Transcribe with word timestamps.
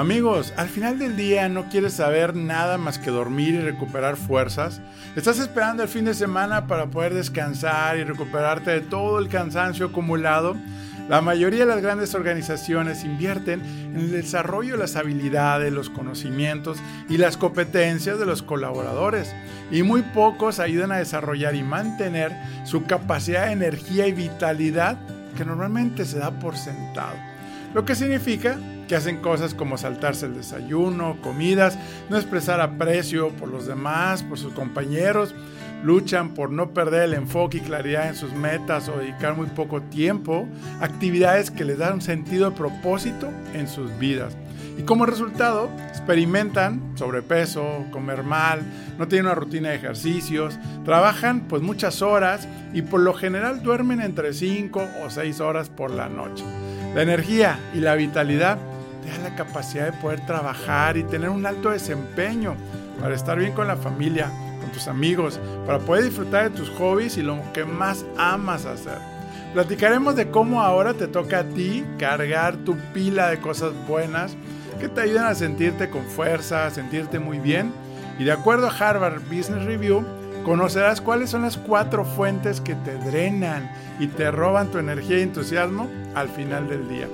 Amigos, 0.00 0.54
al 0.56 0.70
final 0.70 0.98
del 0.98 1.14
día 1.14 1.46
no 1.50 1.68
quieres 1.68 1.92
saber 1.92 2.34
nada 2.34 2.78
más 2.78 2.98
que 2.98 3.10
dormir 3.10 3.52
y 3.52 3.60
recuperar 3.60 4.16
fuerzas. 4.16 4.80
Estás 5.14 5.38
esperando 5.38 5.82
el 5.82 5.90
fin 5.90 6.06
de 6.06 6.14
semana 6.14 6.66
para 6.66 6.86
poder 6.86 7.12
descansar 7.12 7.98
y 7.98 8.04
recuperarte 8.04 8.70
de 8.70 8.80
todo 8.80 9.18
el 9.18 9.28
cansancio 9.28 9.84
acumulado. 9.84 10.56
La 11.10 11.20
mayoría 11.20 11.66
de 11.66 11.66
las 11.66 11.82
grandes 11.82 12.14
organizaciones 12.14 13.04
invierten 13.04 13.60
en 13.60 13.96
el 13.96 14.10
desarrollo 14.10 14.72
de 14.72 14.78
las 14.78 14.96
habilidades, 14.96 15.70
los 15.70 15.90
conocimientos 15.90 16.78
y 17.10 17.18
las 17.18 17.36
competencias 17.36 18.18
de 18.18 18.24
los 18.24 18.42
colaboradores 18.42 19.34
y 19.70 19.82
muy 19.82 20.00
pocos 20.00 20.60
ayudan 20.60 20.92
a 20.92 20.96
desarrollar 20.96 21.54
y 21.54 21.62
mantener 21.62 22.32
su 22.64 22.84
capacidad 22.84 23.48
de 23.48 23.52
energía 23.52 24.06
y 24.06 24.12
vitalidad 24.12 24.96
que 25.36 25.44
normalmente 25.44 26.06
se 26.06 26.20
da 26.20 26.30
por 26.30 26.56
sentado. 26.56 27.16
Lo 27.74 27.84
que 27.84 27.94
significa 27.94 28.56
que 28.90 28.96
hacen 28.96 29.18
cosas 29.18 29.54
como 29.54 29.78
saltarse 29.78 30.26
el 30.26 30.34
desayuno, 30.34 31.16
comidas, 31.22 31.78
no 32.08 32.16
expresar 32.16 32.60
aprecio 32.60 33.28
por 33.28 33.48
los 33.48 33.68
demás, 33.68 34.24
por 34.24 34.36
sus 34.36 34.52
compañeros, 34.52 35.32
luchan 35.84 36.34
por 36.34 36.50
no 36.50 36.74
perder 36.74 37.04
el 37.04 37.14
enfoque 37.14 37.58
y 37.58 37.60
claridad 37.60 38.08
en 38.08 38.16
sus 38.16 38.32
metas 38.32 38.88
o 38.88 38.98
dedicar 38.98 39.36
muy 39.36 39.46
poco 39.46 39.80
tiempo 39.80 40.48
a 40.80 40.86
actividades 40.86 41.52
que 41.52 41.64
les 41.64 41.78
dan 41.78 41.94
un 41.94 42.00
sentido 42.00 42.50
de 42.50 42.56
propósito 42.56 43.28
en 43.54 43.68
sus 43.68 43.96
vidas. 44.00 44.36
Y 44.76 44.82
como 44.82 45.06
resultado, 45.06 45.70
experimentan 45.88 46.82
sobrepeso, 46.96 47.84
comer 47.92 48.24
mal, 48.24 48.60
no 48.98 49.06
tienen 49.06 49.26
una 49.26 49.36
rutina 49.36 49.68
de 49.68 49.76
ejercicios, 49.76 50.58
trabajan 50.84 51.42
pues 51.42 51.62
muchas 51.62 52.02
horas 52.02 52.48
y 52.74 52.82
por 52.82 52.98
lo 52.98 53.14
general 53.14 53.62
duermen 53.62 54.00
entre 54.00 54.32
5 54.32 54.82
o 55.04 55.10
6 55.10 55.38
horas 55.38 55.68
por 55.68 55.92
la 55.92 56.08
noche. 56.08 56.42
La 56.92 57.02
energía 57.02 57.60
y 57.72 57.78
la 57.78 57.94
vitalidad 57.94 58.58
la 59.18 59.34
capacidad 59.34 59.86
de 59.86 59.98
poder 59.98 60.24
trabajar 60.26 60.96
y 60.96 61.04
tener 61.04 61.28
un 61.28 61.44
alto 61.44 61.70
desempeño 61.70 62.54
para 63.00 63.14
estar 63.14 63.38
bien 63.38 63.52
con 63.52 63.66
la 63.66 63.76
familia, 63.76 64.30
con 64.60 64.70
tus 64.70 64.88
amigos, 64.88 65.40
para 65.66 65.78
poder 65.78 66.04
disfrutar 66.04 66.50
de 66.50 66.56
tus 66.56 66.70
hobbies 66.70 67.16
y 67.16 67.22
lo 67.22 67.40
que 67.52 67.64
más 67.64 68.04
amas 68.16 68.66
hacer. 68.66 68.98
Platicaremos 69.52 70.14
de 70.14 70.30
cómo 70.30 70.62
ahora 70.62 70.94
te 70.94 71.08
toca 71.08 71.40
a 71.40 71.44
ti 71.44 71.84
cargar 71.98 72.56
tu 72.58 72.76
pila 72.94 73.28
de 73.28 73.40
cosas 73.40 73.72
buenas 73.88 74.36
que 74.78 74.88
te 74.88 75.00
ayudan 75.00 75.26
a 75.26 75.34
sentirte 75.34 75.90
con 75.90 76.04
fuerza, 76.04 76.66
a 76.66 76.70
sentirte 76.70 77.18
muy 77.18 77.38
bien. 77.38 77.72
Y 78.18 78.24
de 78.24 78.32
acuerdo 78.32 78.68
a 78.68 78.76
Harvard 78.76 79.20
Business 79.24 79.64
Review, 79.64 80.04
conocerás 80.44 81.00
cuáles 81.00 81.30
son 81.30 81.42
las 81.42 81.56
cuatro 81.56 82.04
fuentes 82.04 82.60
que 82.60 82.74
te 82.76 82.94
drenan 82.94 83.70
y 83.98 84.06
te 84.06 84.30
roban 84.30 84.70
tu 84.70 84.78
energía 84.78 85.18
y 85.18 85.22
entusiasmo 85.22 85.88
al 86.14 86.28
final 86.28 86.68
del 86.68 86.88
día. 86.88 87.08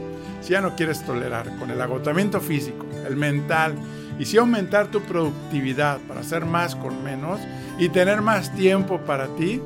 Si 0.46 0.52
ya 0.52 0.60
no 0.60 0.76
quieres 0.76 1.02
tolerar 1.02 1.56
con 1.56 1.72
el 1.72 1.80
agotamiento 1.80 2.40
físico, 2.40 2.86
el 3.04 3.16
mental, 3.16 3.74
y 4.16 4.26
si 4.26 4.36
aumentar 4.36 4.92
tu 4.92 5.02
productividad 5.02 5.98
para 6.06 6.20
hacer 6.20 6.44
más 6.44 6.76
con 6.76 7.02
menos 7.02 7.40
y 7.80 7.88
tener 7.88 8.22
más 8.22 8.54
tiempo 8.54 9.00
para 9.00 9.26
ti, 9.34 9.60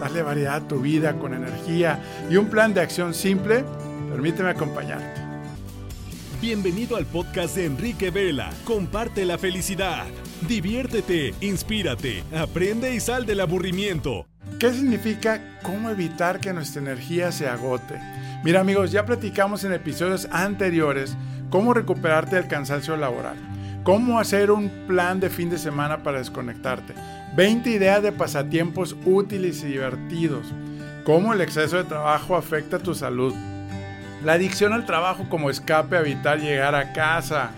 darle 0.00 0.22
variedad 0.22 0.56
a 0.56 0.66
tu 0.66 0.80
vida 0.80 1.20
con 1.20 1.34
energía 1.34 2.00
y 2.28 2.34
un 2.34 2.46
plan 2.46 2.74
de 2.74 2.80
acción 2.80 3.14
simple, 3.14 3.64
permíteme 4.10 4.50
acompañarte. 4.50 5.22
Bienvenido 6.40 6.96
al 6.96 7.06
podcast 7.06 7.54
de 7.54 7.66
Enrique 7.66 8.10
Vela. 8.10 8.50
Comparte 8.64 9.24
la 9.24 9.38
felicidad. 9.38 10.04
Diviértete, 10.48 11.32
inspírate, 11.42 12.24
aprende 12.36 12.92
y 12.92 12.98
sal 12.98 13.24
del 13.24 13.38
aburrimiento. 13.38 14.26
¿Qué 14.58 14.72
significa 14.72 15.60
cómo 15.62 15.90
evitar 15.90 16.40
que 16.40 16.52
nuestra 16.52 16.82
energía 16.82 17.30
se 17.30 17.46
agote? 17.46 18.00
Mira 18.44 18.60
amigos, 18.60 18.92
ya 18.92 19.06
platicamos 19.06 19.64
en 19.64 19.72
episodios 19.72 20.28
anteriores 20.30 21.16
cómo 21.48 21.72
recuperarte 21.72 22.36
del 22.36 22.46
cansancio 22.46 22.94
laboral, 22.94 23.36
cómo 23.84 24.20
hacer 24.20 24.50
un 24.50 24.68
plan 24.86 25.18
de 25.18 25.30
fin 25.30 25.48
de 25.48 25.56
semana 25.56 26.02
para 26.02 26.18
desconectarte, 26.18 26.92
20 27.36 27.70
ideas 27.70 28.02
de 28.02 28.12
pasatiempos 28.12 28.96
útiles 29.06 29.62
y 29.62 29.68
divertidos, 29.68 30.52
cómo 31.06 31.32
el 31.32 31.40
exceso 31.40 31.78
de 31.78 31.84
trabajo 31.84 32.36
afecta 32.36 32.78
tu 32.78 32.94
salud, 32.94 33.32
la 34.22 34.34
adicción 34.34 34.74
al 34.74 34.84
trabajo 34.84 35.26
como 35.30 35.48
escape 35.48 35.96
a 35.96 36.00
evitar 36.00 36.38
llegar 36.38 36.74
a 36.74 36.92
casa, 36.92 37.50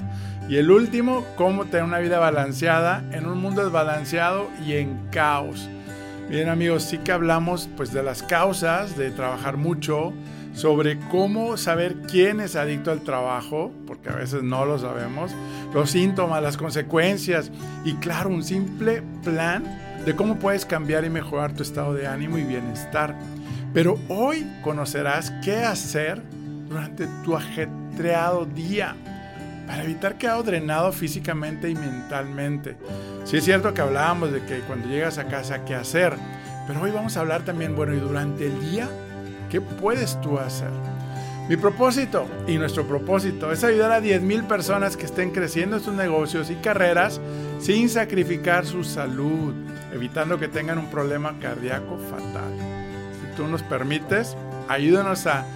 y 0.49 0.55
el 0.55 0.71
último, 0.71 1.27
cómo 1.35 1.65
tener 1.65 1.83
una 1.83 1.99
vida 1.99 2.21
balanceada 2.21 3.03
en 3.11 3.27
un 3.27 3.39
mundo 3.39 3.65
desbalanceado 3.65 4.49
y 4.65 4.75
en 4.75 5.09
caos. 5.11 5.69
Bien 6.29 6.49
amigos, 6.49 6.83
sí 6.83 6.99
que 6.99 7.13
hablamos 7.13 7.69
pues 7.77 7.93
de 7.93 8.03
las 8.03 8.25
causas 8.25 8.97
de 8.97 9.13
trabajar 9.13 9.57
mucho, 9.57 10.13
sobre 10.55 10.99
cómo 10.99 11.57
saber 11.57 11.99
quién 12.11 12.41
es 12.41 12.57
adicto 12.57 12.91
al 12.91 13.03
trabajo, 13.03 13.71
porque 13.87 14.09
a 14.09 14.17
veces 14.17 14.43
no 14.43 14.65
lo 14.65 14.77
sabemos, 14.79 15.31
los 15.73 15.91
síntomas, 15.91 16.43
las 16.43 16.57
consecuencias 16.57 17.53
y 17.85 17.93
claro, 17.95 18.31
un 18.31 18.43
simple 18.43 19.03
plan 19.23 19.63
de 20.05 20.17
cómo 20.17 20.37
puedes 20.41 20.67
cambiar 20.67 21.05
y 21.05 21.11
mejorar 21.11 21.53
tu 21.53 21.63
estado 21.63 21.95
de 21.95 22.09
ánimo 22.09 22.39
y 22.39 22.43
bienestar. 22.43 23.15
Pero 23.73 23.97
hoy 24.09 24.51
conocerás 24.65 25.31
qué 25.45 25.59
hacer 25.59 26.23
durante 26.69 27.07
tu 27.23 27.37
ajetreado 27.37 28.47
día 28.47 28.97
para 29.67 29.85
evitar 29.85 30.19
quedar 30.19 30.45
drenado 30.45 30.93
físicamente 30.93 31.69
y 31.69 31.75
mentalmente. 31.75 32.77
Sí 33.25 33.39
es 33.39 33.45
cierto 33.45 33.75
que 33.75 33.81
hablábamos 33.81 34.33
de 34.33 34.45
que 34.45 34.61
cuando 34.61 34.89
llegas 34.89 35.19
a 35.19 35.27
casa 35.27 35.65
qué 35.65 35.75
hacer, 35.75 36.15
pero 36.67 36.83
hoy 36.83 36.91
vamos 36.91 37.17
a 37.17 37.21
hablar 37.21 37.45
también, 37.45 37.77
bueno, 37.77 37.95
y 37.95 37.99
durante 37.99 38.47
el 38.47 38.61
día, 38.61 38.89
¿Qué 39.51 39.61
puedes 39.61 40.21
tú 40.21 40.39
hacer? 40.39 40.71
Mi 41.49 41.57
propósito 41.57 42.27
y 42.49 42.59
nuestro 42.59 42.85
propósito 42.87 43.53
es 43.53 43.63
ayudar 43.63 43.93
a 43.93 44.01
10.000 44.01 44.49
personas 44.49 44.97
que 44.97 45.07
estén 45.07 45.31
creciendo 45.31 45.77
en 45.77 45.83
sus 45.83 45.95
negocios 45.95 46.51
y 46.51 46.57
carreras 46.57 47.21
sin 47.61 47.89
sacrificar 47.89 48.67
su 48.67 48.83
salud, 48.83 49.55
evitando 49.93 50.39
que 50.39 50.49
tengan 50.49 50.79
un 50.79 50.91
problema 50.91 51.39
cardíaco 51.41 51.99
fatal. 52.11 52.53
Si 53.21 53.37
tú 53.37 53.47
nos 53.47 53.63
permites, 53.63 54.37
ayúdanos 54.69 55.29
a 55.29 55.47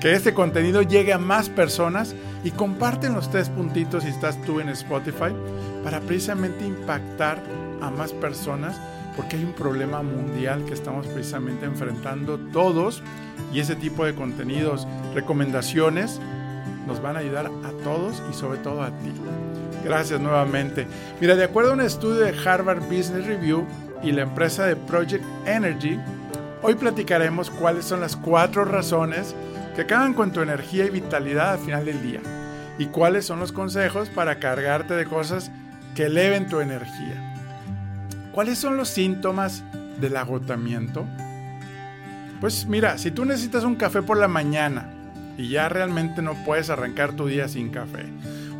que 0.00 0.12
este 0.12 0.34
contenido 0.34 0.82
llegue 0.82 1.14
a 1.14 1.18
más 1.18 1.48
personas 1.48 2.14
y 2.44 2.50
comparten 2.50 3.14
los 3.14 3.30
tres 3.30 3.48
puntitos 3.48 4.04
si 4.04 4.10
estás 4.10 4.40
tú 4.42 4.60
en 4.60 4.68
Spotify 4.70 5.32
para 5.82 6.00
precisamente 6.00 6.66
impactar 6.66 7.42
a 7.80 7.90
más 7.90 8.12
personas 8.12 8.76
porque 9.18 9.34
hay 9.34 9.44
un 9.44 9.52
problema 9.52 10.00
mundial 10.00 10.64
que 10.64 10.74
estamos 10.74 11.04
precisamente 11.08 11.66
enfrentando 11.66 12.38
todos 12.38 13.02
y 13.52 13.58
ese 13.58 13.74
tipo 13.74 14.04
de 14.04 14.14
contenidos, 14.14 14.86
recomendaciones, 15.12 16.20
nos 16.86 17.02
van 17.02 17.16
a 17.16 17.18
ayudar 17.18 17.46
a 17.46 17.82
todos 17.82 18.22
y 18.30 18.34
sobre 18.34 18.58
todo 18.58 18.80
a 18.80 18.90
ti. 18.90 19.12
Gracias 19.84 20.20
nuevamente. 20.20 20.86
Mira, 21.20 21.34
de 21.34 21.42
acuerdo 21.42 21.72
a 21.72 21.74
un 21.74 21.80
estudio 21.80 22.20
de 22.20 22.34
Harvard 22.48 22.80
Business 22.82 23.26
Review 23.26 23.66
y 24.04 24.12
la 24.12 24.22
empresa 24.22 24.66
de 24.66 24.76
Project 24.76 25.24
Energy, 25.46 25.98
hoy 26.62 26.76
platicaremos 26.76 27.50
cuáles 27.50 27.86
son 27.86 28.00
las 28.00 28.14
cuatro 28.14 28.64
razones 28.64 29.34
que 29.78 29.82
acaban 29.82 30.12
con 30.12 30.32
tu 30.32 30.40
energía 30.40 30.86
y 30.86 30.90
vitalidad 30.90 31.52
al 31.52 31.60
final 31.60 31.84
del 31.84 32.02
día 32.02 32.18
y 32.78 32.86
cuáles 32.86 33.24
son 33.24 33.38
los 33.38 33.52
consejos 33.52 34.08
para 34.08 34.40
cargarte 34.40 34.94
de 34.94 35.04
cosas 35.04 35.52
que 35.94 36.06
eleven 36.06 36.48
tu 36.48 36.58
energía. 36.58 37.36
¿Cuáles 38.32 38.58
son 38.58 38.76
los 38.76 38.88
síntomas 38.88 39.62
del 40.00 40.16
agotamiento? 40.16 41.06
Pues 42.40 42.66
mira, 42.66 42.98
si 42.98 43.12
tú 43.12 43.24
necesitas 43.24 43.62
un 43.62 43.76
café 43.76 44.02
por 44.02 44.16
la 44.16 44.26
mañana 44.26 44.90
y 45.36 45.50
ya 45.50 45.68
realmente 45.68 46.22
no 46.22 46.34
puedes 46.44 46.70
arrancar 46.70 47.12
tu 47.12 47.28
día 47.28 47.46
sin 47.46 47.70
café, 47.70 48.06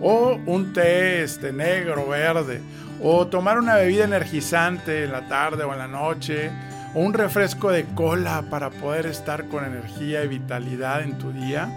o 0.00 0.38
un 0.46 0.72
té 0.72 1.24
este, 1.24 1.52
negro, 1.52 2.06
verde, 2.06 2.60
o 3.02 3.26
tomar 3.26 3.58
una 3.58 3.74
bebida 3.74 4.04
energizante 4.04 5.02
en 5.02 5.10
la 5.10 5.26
tarde 5.26 5.64
o 5.64 5.72
en 5.72 5.80
la 5.80 5.88
noche, 5.88 6.52
o 6.94 7.00
un 7.00 7.14
refresco 7.14 7.70
de 7.70 7.84
cola 7.84 8.44
para 8.50 8.70
poder 8.70 9.06
estar 9.06 9.48
con 9.48 9.64
energía 9.64 10.24
y 10.24 10.28
vitalidad 10.28 11.02
en 11.02 11.18
tu 11.18 11.32
día. 11.32 11.68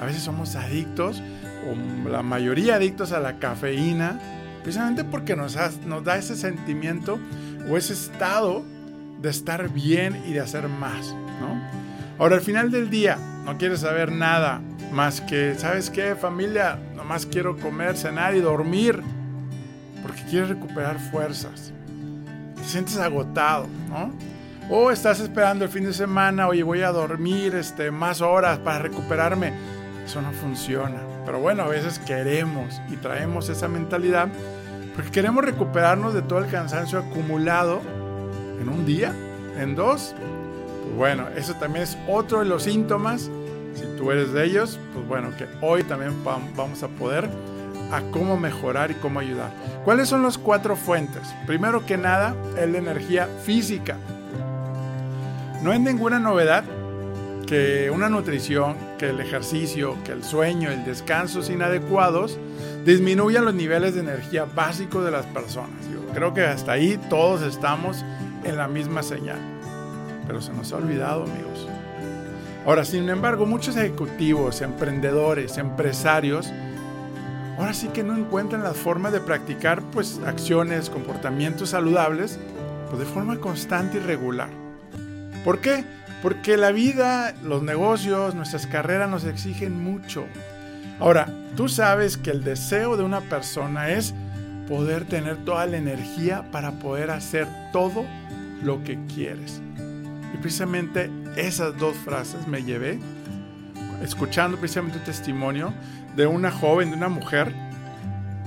A 0.00 0.06
veces 0.06 0.22
somos 0.22 0.56
adictos, 0.56 1.22
o 1.68 2.08
la 2.08 2.22
mayoría 2.22 2.76
adictos 2.76 3.12
a 3.12 3.20
la 3.20 3.38
cafeína, 3.38 4.18
precisamente 4.62 5.04
porque 5.04 5.36
nos, 5.36 5.54
da 5.54 6.16
ese 6.16 6.36
sentimiento 6.36 7.18
o 7.68 7.76
ese 7.76 7.92
estado 7.92 8.64
de 9.20 9.30
estar 9.30 9.68
bien 9.70 10.22
y 10.26 10.32
de 10.32 10.40
hacer 10.40 10.68
más, 10.68 11.14
¿no? 11.40 11.60
Ahora, 12.18 12.36
al 12.36 12.42
final 12.42 12.70
del 12.70 12.90
día, 12.90 13.18
no 13.44 13.58
quieres 13.58 13.80
saber 13.80 14.12
nada 14.12 14.60
más 14.92 15.20
que, 15.20 15.54
¿sabes 15.56 15.90
qué, 15.90 16.14
familia? 16.14 16.78
Nomás 16.94 17.26
quiero 17.26 17.56
comer, 17.56 17.96
cenar 17.96 18.36
y 18.36 18.40
dormir, 18.40 19.02
porque 20.02 20.22
quieres 20.30 20.48
recuperar 20.48 20.98
fuerzas. 21.10 21.72
Te 22.56 22.64
sientes 22.64 22.96
agotado, 22.98 23.66
¿no? 23.88 24.12
O 24.70 24.90
estás 24.90 25.20
esperando 25.20 25.64
el 25.64 25.70
fin 25.70 25.84
de 25.84 25.92
semana, 25.92 26.48
oye, 26.48 26.62
voy 26.62 26.82
a 26.82 26.90
dormir 26.90 27.54
este, 27.54 27.90
más 27.90 28.22
horas 28.22 28.58
para 28.58 28.78
recuperarme. 28.78 29.52
Eso 30.04 30.22
no 30.22 30.32
funciona. 30.32 31.02
Pero 31.26 31.38
bueno, 31.38 31.64
a 31.64 31.68
veces 31.68 31.98
queremos 31.98 32.80
y 32.90 32.96
traemos 32.96 33.48
esa 33.48 33.68
mentalidad 33.68 34.28
porque 34.94 35.10
queremos 35.10 35.44
recuperarnos 35.44 36.14
de 36.14 36.22
todo 36.22 36.38
el 36.38 36.46
cansancio 36.46 36.98
acumulado 37.00 37.80
en 38.60 38.68
un 38.68 38.86
día, 38.86 39.12
en 39.58 39.74
dos. 39.74 40.14
Pues 40.82 40.96
bueno, 40.96 41.26
eso 41.36 41.54
también 41.54 41.82
es 41.82 41.98
otro 42.08 42.38
de 42.38 42.46
los 42.46 42.62
síntomas. 42.62 43.30
Si 43.74 43.84
tú 43.98 44.12
eres 44.12 44.32
de 44.32 44.44
ellos, 44.44 44.78
pues 44.94 45.06
bueno, 45.06 45.30
que 45.36 45.46
hoy 45.60 45.82
también 45.82 46.12
vamos 46.24 46.82
a 46.82 46.88
poder 46.88 47.28
a 47.92 48.00
cómo 48.12 48.38
mejorar 48.38 48.92
y 48.92 48.94
cómo 48.94 49.20
ayudar. 49.20 49.50
¿Cuáles 49.84 50.08
son 50.08 50.22
las 50.22 50.38
cuatro 50.38 50.76
fuentes? 50.76 51.22
Primero 51.46 51.84
que 51.84 51.96
nada, 51.96 52.34
es 52.58 52.68
la 52.68 52.78
energía 52.78 53.28
física. 53.44 53.96
No 55.64 55.72
es 55.72 55.80
ninguna 55.80 56.18
novedad 56.18 56.62
que 57.46 57.90
una 57.90 58.10
nutrición, 58.10 58.76
que 58.98 59.08
el 59.08 59.18
ejercicio, 59.18 59.96
que 60.04 60.12
el 60.12 60.22
sueño, 60.22 60.70
el 60.70 60.84
descanso 60.84 61.40
inadecuados 61.50 62.38
disminuyan 62.84 63.46
los 63.46 63.54
niveles 63.54 63.94
de 63.94 64.00
energía 64.00 64.44
básicos 64.44 65.02
de 65.06 65.10
las 65.10 65.24
personas. 65.24 65.88
Yo 65.90 66.06
creo 66.12 66.34
que 66.34 66.42
hasta 66.42 66.72
ahí 66.72 67.00
todos 67.08 67.40
estamos 67.40 68.04
en 68.44 68.58
la 68.58 68.68
misma 68.68 69.02
señal. 69.02 69.38
Pero 70.26 70.42
se 70.42 70.52
nos 70.52 70.70
ha 70.74 70.76
olvidado, 70.76 71.22
amigos. 71.22 71.66
Ahora, 72.66 72.84
sin 72.84 73.08
embargo, 73.08 73.46
muchos 73.46 73.74
ejecutivos, 73.78 74.60
emprendedores, 74.60 75.56
empresarios, 75.56 76.52
ahora 77.56 77.72
sí 77.72 77.88
que 77.88 78.02
no 78.02 78.14
encuentran 78.14 78.62
la 78.62 78.74
forma 78.74 79.10
de 79.10 79.20
practicar 79.20 79.80
pues 79.92 80.20
acciones, 80.26 80.90
comportamientos 80.90 81.70
saludables, 81.70 82.38
pues 82.90 82.98
de 82.98 83.06
forma 83.06 83.38
constante 83.38 83.96
y 83.96 84.00
regular. 84.00 84.63
¿Por 85.44 85.60
qué? 85.60 85.84
Porque 86.22 86.56
la 86.56 86.72
vida, 86.72 87.34
los 87.42 87.62
negocios, 87.62 88.34
nuestras 88.34 88.66
carreras 88.66 89.10
nos 89.10 89.24
exigen 89.24 89.78
mucho. 89.84 90.24
Ahora, 90.98 91.28
tú 91.54 91.68
sabes 91.68 92.16
que 92.16 92.30
el 92.30 92.42
deseo 92.42 92.96
de 92.96 93.04
una 93.04 93.20
persona 93.20 93.90
es 93.90 94.14
poder 94.66 95.04
tener 95.04 95.36
toda 95.44 95.66
la 95.66 95.76
energía 95.76 96.50
para 96.50 96.72
poder 96.72 97.10
hacer 97.10 97.46
todo 97.72 98.06
lo 98.62 98.82
que 98.82 98.98
quieres. 99.14 99.60
Y 100.32 100.38
precisamente 100.38 101.10
esas 101.36 101.76
dos 101.76 101.94
frases 101.96 102.48
me 102.48 102.62
llevé 102.62 102.98
escuchando 104.02 104.58
precisamente 104.58 104.98
un 104.98 105.04
testimonio 105.04 105.74
de 106.16 106.26
una 106.26 106.50
joven, 106.50 106.90
de 106.90 106.96
una 106.96 107.08
mujer 107.08 107.52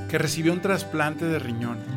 que 0.10 0.18
recibió 0.18 0.54
un 0.54 0.62
trasplante 0.62 1.26
de 1.26 1.38
riñón. 1.38 1.97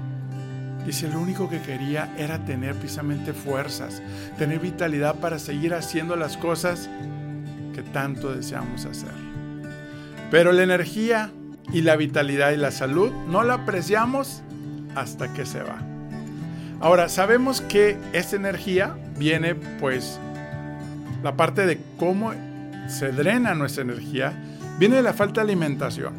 Dice, 0.86 1.08
lo 1.08 1.20
único 1.20 1.48
que 1.48 1.60
quería 1.60 2.12
era 2.16 2.44
tener 2.44 2.74
precisamente 2.74 3.32
fuerzas, 3.32 4.02
tener 4.38 4.58
vitalidad 4.58 5.16
para 5.16 5.38
seguir 5.38 5.74
haciendo 5.74 6.16
las 6.16 6.36
cosas 6.36 6.88
que 7.74 7.82
tanto 7.82 8.34
deseamos 8.34 8.86
hacer. 8.86 9.12
Pero 10.30 10.52
la 10.52 10.62
energía 10.62 11.30
y 11.72 11.82
la 11.82 11.96
vitalidad 11.96 12.52
y 12.52 12.56
la 12.56 12.70
salud 12.70 13.10
no 13.28 13.42
la 13.44 13.54
apreciamos 13.54 14.42
hasta 14.94 15.32
que 15.32 15.46
se 15.46 15.62
va. 15.62 15.78
Ahora, 16.80 17.08
sabemos 17.08 17.60
que 17.60 17.98
esta 18.12 18.36
energía 18.36 18.96
viene 19.18 19.54
pues 19.54 20.18
la 21.22 21.36
parte 21.36 21.66
de 21.66 21.78
cómo 21.98 22.32
se 22.88 23.12
drena 23.12 23.54
nuestra 23.54 23.82
energía, 23.82 24.32
viene 24.78 24.96
de 24.96 25.02
la 25.02 25.12
falta 25.12 25.42
de 25.42 25.52
alimentación. 25.52 26.14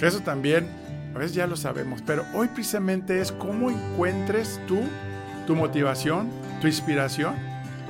eso 0.00 0.20
también, 0.20 0.66
a 1.14 1.18
veces 1.18 1.34
ya 1.34 1.46
lo 1.46 1.56
sabemos, 1.56 2.02
pero 2.06 2.24
hoy 2.34 2.48
precisamente 2.48 3.20
es 3.20 3.32
cómo 3.32 3.70
encuentres 3.70 4.60
tú 4.66 4.80
tu 5.46 5.56
motivación, 5.56 6.28
tu 6.60 6.66
inspiración, 6.66 7.34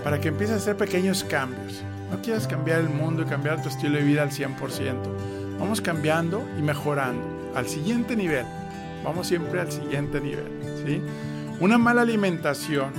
para 0.03 0.21
que 0.21 0.29
empieces 0.29 0.55
a 0.55 0.59
hacer 0.59 0.77
pequeños 0.77 1.23
cambios. 1.25 1.83
No 2.11 2.21
quieras 2.21 2.47
cambiar 2.47 2.81
el 2.81 2.89
mundo 2.89 3.23
y 3.23 3.27
cambiar 3.27 3.63
tu 3.63 3.69
estilo 3.69 3.99
de 3.99 4.05
vida 4.05 4.23
al 4.23 4.31
100%. 4.31 5.59
Vamos 5.59 5.81
cambiando 5.81 6.47
y 6.59 6.63
mejorando 6.63 7.53
al 7.55 7.69
siguiente 7.69 8.17
nivel. 8.17 8.45
Vamos 9.05 9.29
siempre 9.29 9.61
al 9.61 9.71
siguiente 9.71 10.21
nivel. 10.21 10.49
¿sí? 10.85 11.01
Una 11.61 11.79
mala 11.79 12.03
alimentación 12.03 12.93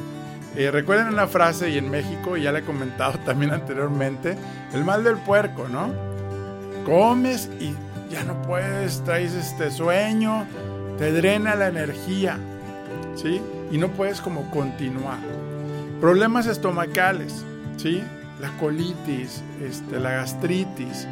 eh, 0.55 0.69
recuerden 0.69 1.07
una 1.07 1.25
frase 1.25 1.71
y 1.71 1.79
en 1.79 1.89
México, 1.89 2.37
ya 2.37 2.51
la 2.51 2.59
he 2.59 2.63
comentado 2.63 3.17
también 3.25 3.51
anteriormente, 3.51 4.37
el 4.73 4.83
mal 4.85 5.03
del 5.03 5.17
puerco, 5.17 5.67
¿no? 5.67 5.91
Comes 6.85 7.49
y 7.59 7.73
ya 8.13 8.23
no 8.23 8.39
puedes, 8.43 9.03
traes 9.03 9.33
este 9.33 9.71
sueño, 9.71 10.45
te 10.97 11.11
drena 11.11 11.55
la 11.55 11.67
energía, 11.67 12.37
¿sí? 13.15 13.41
Y 13.71 13.77
no 13.77 13.89
puedes 13.89 14.21
como 14.21 14.49
continuar. 14.51 15.17
Problemas 15.99 16.45
estomacales, 16.45 17.43
¿sí? 17.77 18.03
La 18.39 18.49
colitis, 18.59 19.41
este, 19.63 19.99
la 19.99 20.11
gastritis, 20.11 21.07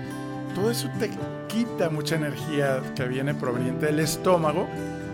todo 0.53 0.69
eso 0.69 0.89
te 1.00 1.09
quita 1.48 1.89
mucha 1.89 2.15
energía 2.15 2.81
que 2.95 3.07
viene 3.07 3.33
proveniente 3.33 3.88
del 3.88 4.00
estómago, 4.00 4.68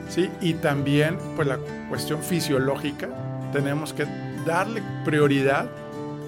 ¿sí? 0.09 0.29
Y 0.41 0.55
también, 0.55 1.17
pues 1.35 1.47
la 1.47 1.57
cuestión 1.87 2.21
fisiológica, 2.21 3.07
tenemos 3.53 3.93
que 3.93 4.05
darle 4.45 4.83
prioridad 5.05 5.69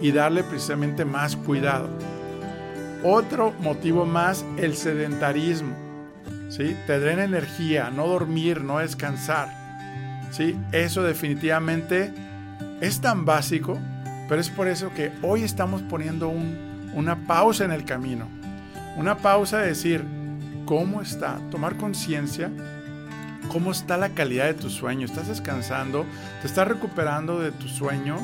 y 0.02 0.12
darle 0.12 0.44
precisamente 0.44 1.04
más 1.04 1.36
cuidado. 1.36 1.90
Otro 3.04 3.54
motivo 3.62 4.06
más, 4.06 4.46
el 4.58 4.76
sedentarismo. 4.76 5.76
¿sí? 6.50 6.76
Te 6.88 7.00
drena 7.00 7.24
energía, 7.24 7.90
no 7.90 8.08
dormir, 8.08 8.62
no 8.62 8.80
descansar. 8.80 9.50
¿sí? 10.32 10.58
Eso 10.72 11.04
definitivamente 11.04 12.14
es 12.82 13.02
tan 13.02 13.26
básico, 13.26 13.78
pero 14.28 14.42
es 14.42 14.50
por 14.50 14.68
eso 14.68 14.92
que 14.94 15.12
hoy 15.22 15.44
estamos 15.44 15.82
poniendo 15.84 16.30
una 16.94 17.28
pausa 17.28 17.66
en 17.66 17.72
el 17.72 17.86
camino. 17.86 18.28
Una 18.98 19.18
pausa 19.18 19.60
de 19.60 19.68
decir, 19.68 20.04
¿cómo 20.66 21.02
está? 21.02 21.40
Tomar 21.52 21.78
conciencia 21.78 22.52
cómo 23.50 23.72
está 23.72 23.98
la 23.98 24.10
calidad 24.10 24.46
de 24.46 24.54
tu 24.54 24.70
sueño. 24.70 25.06
¿Estás 25.06 25.28
descansando? 25.28 26.06
¿Te 26.42 26.48
estás 26.48 26.68
recuperando 26.68 27.40
de 27.40 27.52
tu 27.52 27.68
sueño? 27.68 28.18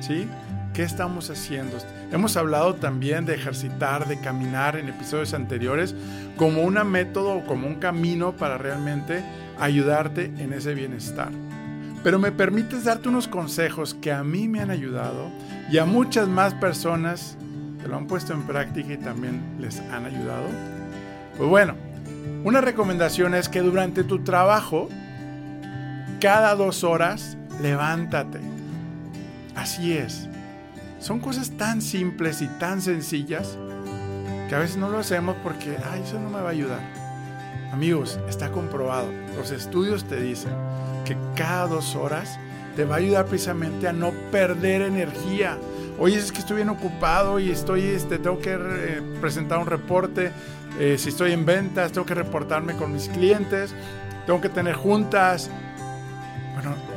¿Sí? 0.00 0.28
¿Qué 0.74 0.84
estamos 0.84 1.28
haciendo? 1.28 1.76
Hemos 2.12 2.38
hablado 2.38 2.76
también 2.76 3.26
de 3.26 3.34
ejercitar, 3.34 4.08
de 4.08 4.18
caminar 4.18 4.76
en 4.76 4.88
episodios 4.88 5.34
anteriores 5.34 5.94
como 6.38 6.62
un 6.62 6.74
método, 6.90 7.44
como 7.44 7.66
un 7.66 7.74
camino 7.74 8.32
para 8.32 8.56
realmente 8.56 9.22
ayudarte 9.60 10.32
en 10.38 10.54
ese 10.54 10.74
bienestar. 10.74 11.28
Pero 12.02 12.18
me 12.18 12.32
permites 12.32 12.84
darte 12.84 13.10
unos 13.10 13.28
consejos 13.28 13.92
que 13.92 14.12
a 14.12 14.24
mí 14.24 14.48
me 14.48 14.60
han 14.60 14.70
ayudado 14.70 15.30
y 15.70 15.76
a 15.76 15.84
muchas 15.84 16.26
más 16.26 16.54
personas 16.54 17.36
que 17.82 17.86
lo 17.86 17.96
han 17.96 18.06
puesto 18.06 18.32
en 18.32 18.44
práctica 18.44 18.94
y 18.94 18.96
también 18.96 19.42
les 19.60 19.78
han 19.80 20.06
ayudado. 20.06 20.46
Pues 21.36 21.50
bueno, 21.50 21.74
una 22.44 22.62
recomendación 22.62 23.34
es 23.34 23.50
que 23.50 23.60
durante 23.60 24.04
tu 24.04 24.24
trabajo, 24.24 24.88
cada 26.18 26.54
dos 26.54 26.82
horas, 26.82 27.36
levántate. 27.60 28.40
Así 29.54 29.92
es. 29.92 30.28
Son 31.02 31.18
cosas 31.18 31.50
tan 31.50 31.82
simples 31.82 32.42
y 32.42 32.46
tan 32.46 32.80
sencillas 32.80 33.58
que 34.48 34.54
a 34.54 34.60
veces 34.60 34.76
no 34.76 34.88
lo 34.88 34.98
hacemos 34.98 35.34
porque, 35.42 35.76
ay, 35.90 36.02
eso 36.06 36.20
no 36.20 36.30
me 36.30 36.40
va 36.40 36.50
a 36.50 36.52
ayudar. 36.52 36.78
Amigos, 37.72 38.20
está 38.28 38.52
comprobado. 38.52 39.08
Los 39.36 39.50
estudios 39.50 40.04
te 40.04 40.20
dicen 40.20 40.52
que 41.04 41.16
cada 41.34 41.66
dos 41.66 41.96
horas 41.96 42.38
te 42.76 42.84
va 42.84 42.94
a 42.94 42.98
ayudar 42.98 43.26
precisamente 43.26 43.88
a 43.88 43.92
no 43.92 44.12
perder 44.30 44.82
energía. 44.82 45.58
Oye, 45.98 46.18
es 46.18 46.30
que 46.30 46.38
estoy 46.38 46.56
bien 46.56 46.68
ocupado 46.68 47.40
y 47.40 47.50
estoy, 47.50 47.82
este, 47.82 48.20
tengo 48.20 48.38
que 48.38 48.54
eh, 48.54 49.02
presentar 49.20 49.58
un 49.58 49.66
reporte, 49.66 50.30
eh, 50.78 50.98
si 50.98 51.08
estoy 51.08 51.32
en 51.32 51.44
ventas, 51.44 51.90
tengo 51.90 52.06
que 52.06 52.14
reportarme 52.14 52.76
con 52.76 52.92
mis 52.92 53.08
clientes, 53.08 53.74
tengo 54.24 54.40
que 54.40 54.48
tener 54.48 54.76
juntas. 54.76 55.50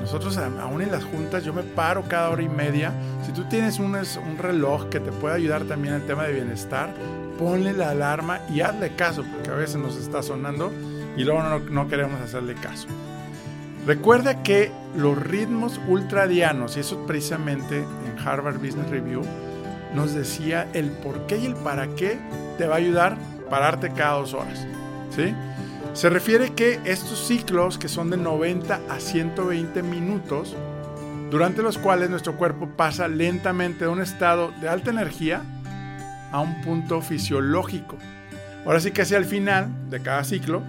Nosotros 0.06 0.38
aún 0.38 0.84
en 0.84 0.92
las 0.92 1.04
juntas 1.04 1.44
yo 1.44 1.52
me 1.52 1.64
paro 1.64 2.04
cada 2.08 2.30
hora 2.30 2.44
y 2.44 2.48
media. 2.48 2.94
Si 3.26 3.32
tú 3.32 3.46
tienes 3.46 3.80
un, 3.80 3.96
un 3.96 4.38
reloj 4.38 4.88
que 4.90 5.00
te 5.00 5.12
puede 5.12 5.34
ayudar 5.34 5.64
también 5.64 5.96
en 5.96 6.02
el 6.02 6.08
tema 6.08 6.26
de 6.26 6.34
bienestar, 6.34 6.94
ponle 7.40 7.74
la 7.74 7.90
alarma 7.90 8.40
y 8.54 8.62
hazle 8.62 8.96
caso, 8.96 9.26
porque 9.34 9.50
a 9.50 9.56
veces 9.56 9.78
nos 9.78 9.98
está 9.98 10.22
sonando 10.22 10.72
y 11.18 11.24
luego 11.24 11.42
no, 11.42 11.58
no 11.58 11.88
queremos 11.88 12.22
hacerle 12.22 12.54
caso. 12.54 12.88
Recuerda 13.88 14.44
que 14.44 14.72
los 14.96 15.18
ritmos 15.18 15.82
ultradianos, 15.88 16.78
y 16.78 16.82
eso 16.82 17.04
precisamente 17.08 17.80
en 17.80 18.28
Harvard 18.28 18.60
Business 18.60 18.88
Review, 18.92 19.24
nos 19.96 20.14
decía 20.14 20.68
el 20.74 20.92
por 20.92 21.26
qué 21.26 21.40
y 21.40 21.48
el 21.48 21.56
para 21.56 21.88
qué 21.96 22.20
te 22.60 22.68
va 22.68 22.76
a 22.76 22.78
ayudar 22.78 23.18
pararte 23.50 23.92
cada 23.92 24.20
dos 24.20 24.36
horas. 24.36 24.68
¿sí? 25.16 25.34
Se 25.96 26.10
refiere 26.10 26.54
que 26.54 26.82
estos 26.84 27.26
ciclos, 27.26 27.78
que 27.78 27.88
son 27.88 28.10
de 28.10 28.18
90 28.18 28.82
a 28.90 29.00
120 29.00 29.82
minutos, 29.82 30.54
durante 31.32 31.64
los 31.64 31.78
cuales 31.78 32.10
nuestro 32.10 32.36
cuerpo 32.36 32.68
pasa 32.76 33.08
lentamente 33.08 33.86
de 33.86 33.90
un 33.90 34.02
estado 34.02 34.52
de 34.60 34.68
alta 34.68 34.92
energía 34.92 35.42
a 36.34 36.42
un 36.42 36.62
punto 36.62 37.02
fisiológico. 37.02 37.98
Ahora 38.66 38.82
sí 38.82 38.92
que 38.92 39.04
hacia 39.04 39.18
el 39.18 39.24
final 39.24 39.90
de 39.90 40.02
cada 40.02 40.26
ciclo, 40.26 40.64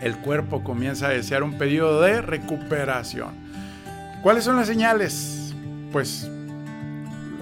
el 0.00 0.16
cuerpo 0.16 0.64
comienza 0.64 1.06
a 1.06 1.10
desear 1.10 1.44
un 1.44 1.56
periodo 1.56 2.00
de 2.00 2.20
recuperación. 2.20 3.34
¿Cuáles 4.24 4.42
son 4.42 4.56
las 4.56 4.66
señales? 4.66 5.54
Pues 5.92 6.28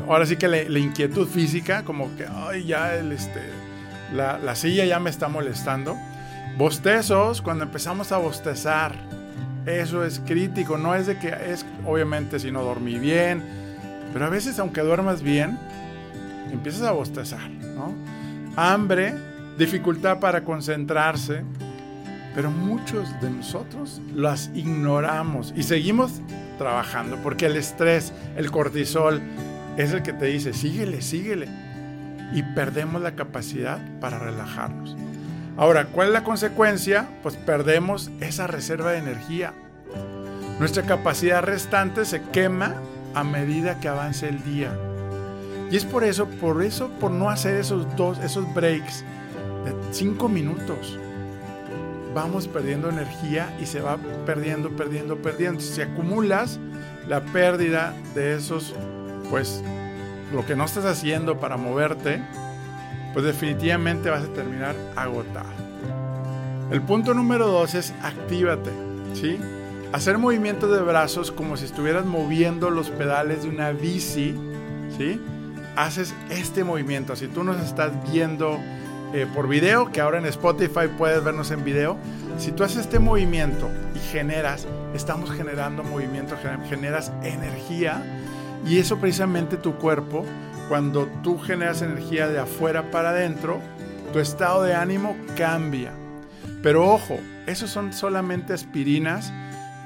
ahora 0.07 0.27
sí 0.27 0.37
que 0.37 0.49
la, 0.49 0.65
la 0.69 0.79
inquietud 0.79 1.27
física, 1.27 1.83
como 1.83 2.15
que, 2.17 2.27
ay, 2.27 2.67
ya 2.67 2.95
el, 2.95 3.13
este, 3.13 3.41
la, 4.13 4.55
silla 4.55 4.85
ya 4.85 5.01
me 5.01 5.09
está 5.09 5.29
molestando. 5.29 5.97
Bostezos, 6.57 7.41
cuando 7.41 7.65
empezamos 7.65 8.13
a 8.13 8.19
bostezar, 8.19 8.95
eso 9.67 10.05
es 10.05 10.21
crítico, 10.21 10.77
no 10.79 10.95
es 10.95 11.07
de 11.07 11.19
que 11.19 11.29
es 11.29 11.65
obviamente 11.87 12.39
si 12.39 12.51
no 12.51 12.63
dormí 12.63 12.99
bien, 12.99 13.43
pero 14.13 14.27
a 14.27 14.29
veces 14.29 14.59
aunque 14.59 14.81
duermas 14.81 15.23
bien, 15.23 15.59
empiezas 16.53 16.83
a 16.83 16.93
bostezar, 16.93 17.49
¿no? 17.51 17.95
Hambre, 18.57 19.15
dificultad 19.59 20.19
para 20.19 20.45
concentrarse, 20.45 21.45
Pero 22.35 22.51
muchos 22.51 23.09
de 23.21 23.29
nosotros 23.29 24.01
las 24.15 24.51
ignoramos 24.55 25.53
y 25.57 25.65
seguimos 25.65 26.21
trabajando 26.59 27.17
porque 27.25 27.47
el 27.47 27.57
estrés, 27.57 28.13
el 28.37 28.53
cortisol, 28.53 29.21
es 29.77 29.93
el 29.93 30.03
que 30.03 30.13
te 30.13 30.27
dice, 30.27 30.53
síguele, 30.53 31.03
síguele. 31.03 31.49
Y 32.33 32.43
perdemos 32.55 33.03
la 33.03 33.17
capacidad 33.17 33.81
para 34.01 34.19
relajarnos. 34.19 34.97
Ahora, 35.61 35.89
¿cuál 35.89 36.07
es 36.07 36.15
la 36.15 36.25
consecuencia? 36.25 37.07
Pues 37.23 37.37
perdemos 37.37 38.11
esa 38.21 38.47
reserva 38.47 38.93
de 38.93 38.99
energía. 38.99 39.53
Nuestra 40.59 40.85
capacidad 40.85 41.43
restante 41.43 42.07
se 42.07 42.23
quema 42.23 42.77
a 43.15 43.25
medida 43.25 43.79
que 43.79 43.89
avance 43.89 44.27
el 44.27 44.43
día. 44.43 44.75
Y 45.71 45.77
es 45.77 45.85
por 45.85 46.03
eso, 46.03 46.29
por 46.41 46.63
eso, 46.63 46.89
por 46.99 47.11
no 47.11 47.29
hacer 47.29 47.57
esos 47.57 47.95
dos, 47.95 48.19
esos 48.21 48.55
breaks 48.55 49.05
de 49.67 49.75
cinco 49.93 50.31
minutos, 50.31 50.99
vamos 52.15 52.49
perdiendo 52.49 52.89
energía 52.89 53.55
y 53.61 53.67
se 53.67 53.83
va 53.83 53.99
perdiendo, 54.25 54.71
perdiendo, 54.71 55.19
perdiendo. 55.19 55.61
Si 55.61 55.83
acumulas 55.83 56.59
la 57.07 57.21
pérdida 57.21 57.93
de 58.15 58.35
esos, 58.35 58.75
pues, 59.29 59.63
lo 60.33 60.47
que 60.47 60.57
no 60.57 60.65
estás 60.65 60.87
haciendo 60.87 61.39
para 61.39 61.59
moverte, 61.59 62.23
pues 63.13 63.25
definitivamente 63.25 64.11
vas 64.11 64.25
a 64.25 64.33
terminar 64.33 64.75
agotado. 64.97 65.49
El 66.71 66.83
punto 66.83 67.15
número 67.15 67.49
dos 67.49 67.75
es 67.75 67.93
actívate, 68.03 68.71
¿sí? 69.15 69.39
Hacer 69.93 70.19
movimientos 70.19 70.71
de 70.71 70.81
brazos 70.81 71.33
como 71.33 71.57
si 71.57 71.65
estuvieras 71.65 72.05
moviendo 72.05 72.71
los 72.71 72.91
pedales 72.91 73.43
de 73.43 73.49
una 73.49 73.73
bici, 73.73 74.37
¿sí? 74.97 75.21
Haces 75.75 76.15
este 76.31 76.63
movimiento. 76.63 77.17
Si 77.17 77.27
tú 77.27 77.43
nos 77.43 77.61
estás 77.61 77.91
viendo 78.13 78.59
eh, 79.13 79.27
por 79.35 79.49
video, 79.49 79.91
que 79.91 80.01
ahora 80.01 80.19
en 80.19 80.27
Spotify 80.27 80.87
puedes 80.97 81.25
vernos 81.25 81.51
en 81.51 81.65
video, 81.65 81.97
si 82.39 82.53
tú 82.53 82.63
haces 82.63 82.79
este 82.79 83.01
movimiento 83.01 83.69
y 83.97 83.99
generas, 83.99 84.69
estamos 84.95 85.31
generando 85.33 85.83
movimiento, 85.83 86.37
generas 86.69 87.13
energía 87.25 88.03
y 88.65 88.79
eso 88.79 88.99
precisamente 88.99 89.57
tu 89.57 89.75
cuerpo, 89.75 90.25
cuando 90.71 91.09
tú 91.25 91.37
generas 91.37 91.83
energía 91.83 92.29
de 92.29 92.39
afuera 92.39 92.93
para 92.93 93.11
adentro, 93.11 93.61
tu 94.13 94.21
estado 94.21 94.63
de 94.63 94.73
ánimo 94.73 95.17
cambia. 95.37 95.91
Pero 96.63 96.89
ojo, 96.89 97.19
esos 97.49 97.71
son 97.71 97.93
solamente 97.93 98.53
aspirinas 98.53 99.33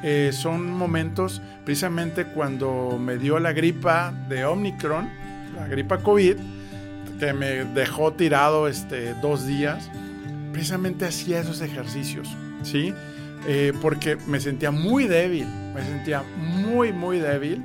eh, 0.03 0.33
son 0.35 0.71
momentos 0.71 1.41
precisamente 1.65 2.27
cuando 2.27 2.99
me 3.01 3.17
dio 3.17 3.39
la 3.39 3.55
gripa 3.55 4.13
de 4.29 4.45
Omicron, 4.45 5.09
la 5.57 5.67
gripa 5.67 5.97
COVID, 6.01 6.37
que 7.19 7.33
me 7.33 7.65
dejó 7.65 8.13
tirado 8.13 8.69
este, 8.69 9.15
dos 9.23 9.47
días, 9.47 9.91
precisamente 10.53 11.07
hacía 11.07 11.41
esos 11.41 11.63
ejercicios, 11.63 12.29
¿sí? 12.63 12.93
Eh, 13.49 13.73
porque 13.81 14.17
me 14.27 14.39
sentía 14.39 14.71
muy 14.71 15.07
débil, 15.07 15.47
me 15.75 15.83
sentía 15.83 16.23
muy, 16.37 16.93
muy 16.93 17.21
débil 17.21 17.63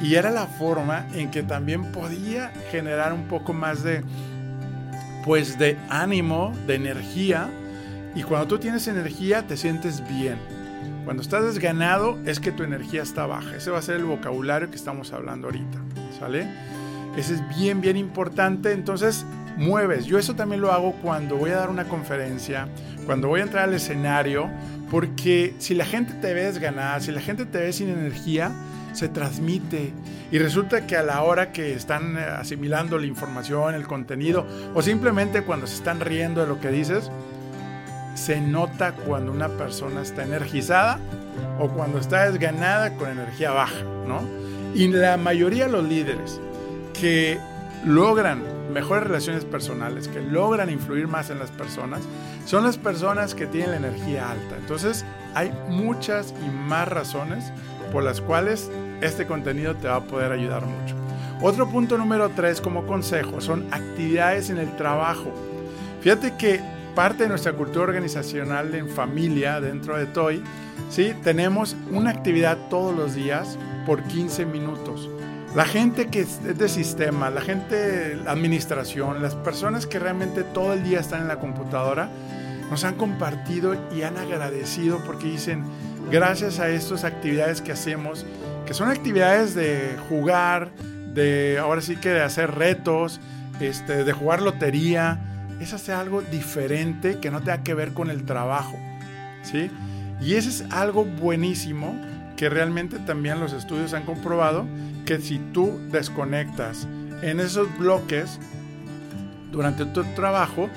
y 0.00 0.14
era 0.14 0.30
la 0.30 0.46
forma 0.46 1.06
en 1.14 1.30
que 1.30 1.42
también 1.42 1.92
podía 1.92 2.52
generar 2.70 3.12
un 3.12 3.24
poco 3.24 3.52
más 3.52 3.82
de, 3.82 4.02
pues, 5.24 5.58
de 5.58 5.76
ánimo, 5.88 6.52
de 6.66 6.74
energía 6.76 7.48
y 8.14 8.22
cuando 8.22 8.48
tú 8.48 8.58
tienes 8.58 8.88
energía 8.88 9.46
te 9.46 9.56
sientes 9.56 10.02
bien. 10.08 10.38
Cuando 11.04 11.22
estás 11.22 11.44
desganado 11.44 12.18
es 12.26 12.40
que 12.40 12.52
tu 12.52 12.62
energía 12.62 13.02
está 13.02 13.26
baja. 13.26 13.56
Ese 13.56 13.70
va 13.70 13.78
a 13.78 13.82
ser 13.82 13.96
el 13.96 14.04
vocabulario 14.04 14.70
que 14.70 14.76
estamos 14.76 15.12
hablando 15.12 15.48
ahorita. 15.48 15.78
¿Sale? 16.18 16.46
Ese 17.16 17.34
es 17.34 17.58
bien, 17.58 17.80
bien 17.80 17.96
importante. 17.96 18.72
Entonces, 18.72 19.24
mueves. 19.56 20.06
Yo 20.06 20.18
eso 20.18 20.34
también 20.34 20.60
lo 20.60 20.72
hago 20.72 20.92
cuando 21.02 21.36
voy 21.36 21.50
a 21.50 21.56
dar 21.56 21.70
una 21.70 21.84
conferencia, 21.84 22.68
cuando 23.06 23.28
voy 23.28 23.40
a 23.40 23.44
entrar 23.44 23.64
al 23.64 23.74
escenario, 23.74 24.48
porque 24.90 25.54
si 25.58 25.74
la 25.74 25.84
gente 25.84 26.14
te 26.14 26.32
ve 26.32 26.44
desganada, 26.44 27.00
si 27.00 27.12
la 27.12 27.20
gente 27.20 27.44
te 27.44 27.58
ve 27.58 27.72
sin 27.72 27.88
energía, 27.88 28.52
se 28.98 29.08
transmite. 29.08 29.92
Y 30.30 30.38
resulta 30.38 30.86
que 30.86 30.96
a 30.96 31.02
la 31.02 31.22
hora 31.22 31.52
que 31.52 31.72
están 31.72 32.16
asimilando 32.16 32.98
la 32.98 33.06
información, 33.06 33.74
el 33.74 33.86
contenido, 33.86 34.46
o 34.74 34.82
simplemente 34.82 35.42
cuando 35.42 35.66
se 35.66 35.76
están 35.76 36.00
riendo 36.00 36.40
de 36.42 36.48
lo 36.48 36.60
que 36.60 36.70
dices, 36.70 37.10
se 38.14 38.40
nota 38.40 38.92
cuando 38.92 39.30
una 39.30 39.48
persona 39.48 40.02
está 40.02 40.24
energizada 40.24 40.98
o 41.60 41.68
cuando 41.68 41.98
está 41.98 42.28
desganada 42.28 42.94
con 42.94 43.08
energía 43.08 43.52
baja, 43.52 43.82
¿no? 44.06 44.22
Y 44.74 44.88
la 44.88 45.16
mayoría 45.16 45.66
de 45.66 45.72
los 45.72 45.84
líderes 45.84 46.40
que 47.00 47.38
logran 47.86 48.42
mejores 48.72 49.04
relaciones 49.04 49.44
personales, 49.44 50.08
que 50.08 50.20
logran 50.20 50.68
influir 50.68 51.06
más 51.06 51.30
en 51.30 51.38
las 51.38 51.50
personas, 51.50 52.00
son 52.44 52.64
las 52.64 52.76
personas 52.76 53.34
que 53.34 53.46
tienen 53.46 53.70
la 53.70 53.76
energía 53.76 54.30
alta. 54.30 54.56
Entonces, 54.58 55.04
hay 55.34 55.52
muchas 55.68 56.34
y 56.44 56.50
más 56.50 56.88
razones 56.88 57.52
por 57.92 58.02
las 58.02 58.20
cuales 58.20 58.70
este 59.00 59.26
contenido 59.26 59.74
te 59.76 59.88
va 59.88 59.96
a 59.96 60.04
poder 60.04 60.32
ayudar 60.32 60.64
mucho. 60.64 60.94
Otro 61.40 61.68
punto 61.68 61.96
número 61.96 62.30
tres 62.30 62.60
como 62.60 62.86
consejo 62.86 63.40
son 63.40 63.66
actividades 63.70 64.50
en 64.50 64.58
el 64.58 64.74
trabajo. 64.76 65.32
Fíjate 66.00 66.36
que 66.36 66.60
parte 66.94 67.22
de 67.22 67.28
nuestra 67.28 67.52
cultura 67.52 67.84
organizacional 67.84 68.74
en 68.74 68.88
familia 68.88 69.60
dentro 69.60 69.96
de 69.96 70.06
TOY, 70.06 70.42
¿sí? 70.90 71.14
tenemos 71.22 71.76
una 71.92 72.10
actividad 72.10 72.58
todos 72.68 72.96
los 72.96 73.14
días 73.14 73.56
por 73.86 74.02
15 74.02 74.46
minutos. 74.46 75.08
La 75.54 75.64
gente 75.64 76.08
que 76.08 76.20
es 76.20 76.42
de 76.42 76.68
sistema, 76.68 77.30
la 77.30 77.40
gente 77.40 77.76
de 77.76 78.28
administración, 78.28 79.22
las 79.22 79.34
personas 79.34 79.86
que 79.86 79.98
realmente 79.98 80.42
todo 80.42 80.72
el 80.72 80.82
día 80.82 80.98
están 80.98 81.22
en 81.22 81.28
la 81.28 81.38
computadora, 81.38 82.10
nos 82.68 82.84
han 82.84 82.96
compartido 82.96 83.76
y 83.94 84.02
han 84.02 84.16
agradecido 84.16 84.98
porque 85.06 85.28
dicen, 85.28 85.64
gracias 86.10 86.58
a 86.58 86.68
estas 86.68 87.04
actividades 87.04 87.62
que 87.62 87.72
hacemos, 87.72 88.26
que 88.68 88.74
son 88.74 88.90
actividades 88.90 89.54
de 89.54 89.96
jugar, 90.10 90.72
de 91.14 91.56
ahora 91.58 91.80
sí 91.80 91.96
que 91.96 92.10
de 92.10 92.20
hacer 92.20 92.50
retos, 92.50 93.18
este, 93.60 94.04
de 94.04 94.12
jugar 94.12 94.42
lotería, 94.42 95.20
es 95.58 95.72
hacer 95.72 95.94
algo 95.94 96.20
diferente 96.20 97.18
que 97.18 97.30
no 97.30 97.40
tenga 97.40 97.62
que 97.62 97.72
ver 97.72 97.94
con 97.94 98.10
el 98.10 98.26
trabajo, 98.26 98.78
¿sí? 99.42 99.70
Y 100.20 100.34
ese 100.34 100.50
es 100.50 100.70
algo 100.70 101.06
buenísimo 101.06 101.98
que 102.36 102.50
realmente 102.50 102.98
también 102.98 103.40
los 103.40 103.54
estudios 103.54 103.94
han 103.94 104.04
comprobado 104.04 104.66
que 105.06 105.18
si 105.18 105.38
tú 105.38 105.80
desconectas 105.90 106.86
en 107.22 107.40
esos 107.40 107.74
bloques 107.78 108.38
durante 109.50 109.86
tu 109.86 110.04
trabajo, 110.14 110.68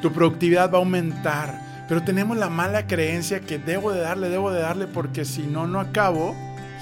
tu 0.00 0.12
productividad 0.12 0.70
va 0.70 0.76
a 0.76 0.82
aumentar. 0.82 1.60
Pero 1.88 2.04
tenemos 2.04 2.36
la 2.36 2.50
mala 2.50 2.86
creencia 2.86 3.40
que 3.40 3.58
debo 3.58 3.92
de 3.92 4.00
darle, 4.00 4.28
debo 4.28 4.52
de 4.52 4.60
darle 4.60 4.86
porque 4.86 5.24
si 5.24 5.42
no, 5.42 5.66
no 5.66 5.80
acabo, 5.80 6.36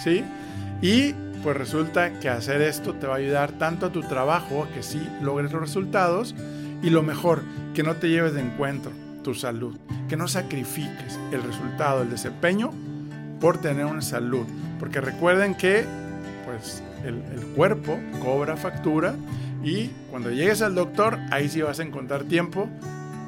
¿sí? 0.05 0.23
Y 0.83 1.13
pues 1.43 1.57
resulta 1.57 2.19
que 2.21 2.29
hacer 2.29 2.63
esto 2.63 2.95
te 2.95 3.07
va 3.07 3.15
a 3.15 3.19
ayudar 3.19 3.53
tanto 3.53 3.87
a 3.87 3.93
tu 3.93 4.03
trabajo, 4.03 4.67
que 4.75 4.83
sí 4.83 5.01
logres 5.23 5.53
los 5.53 5.61
resultados, 5.61 6.35
y 6.83 6.91
lo 6.91 7.03
mejor, 7.03 7.43
que 7.75 7.83
no 7.83 7.97
te 7.97 8.09
lleves 8.09 8.35
de 8.35 8.41
encuentro 8.41 8.93
tu 9.23 9.35
salud, 9.35 9.77
que 10.09 10.17
no 10.17 10.29
sacrifiques 10.29 11.19
el 11.33 11.43
resultado, 11.43 12.03
el 12.03 12.11
desempeño 12.11 12.73
por 13.41 13.59
tener 13.59 13.85
una 13.85 14.03
salud. 14.03 14.47
Porque 14.79 15.01
recuerden 15.01 15.55
que 15.55 15.85
pues, 16.47 16.83
el, 17.05 17.21
cuerpo 17.55 17.99
cobra 18.23 18.57
factura 18.57 19.15
y 19.63 19.89
cuando 20.11 20.31
llegues 20.31 20.63
al 20.63 20.75
doctor, 20.75 21.19
ahí 21.31 21.49
sí 21.49 21.61
vas 21.61 21.81
a 21.81 21.83
encontrar 21.83 22.25
tiempo 22.25 22.69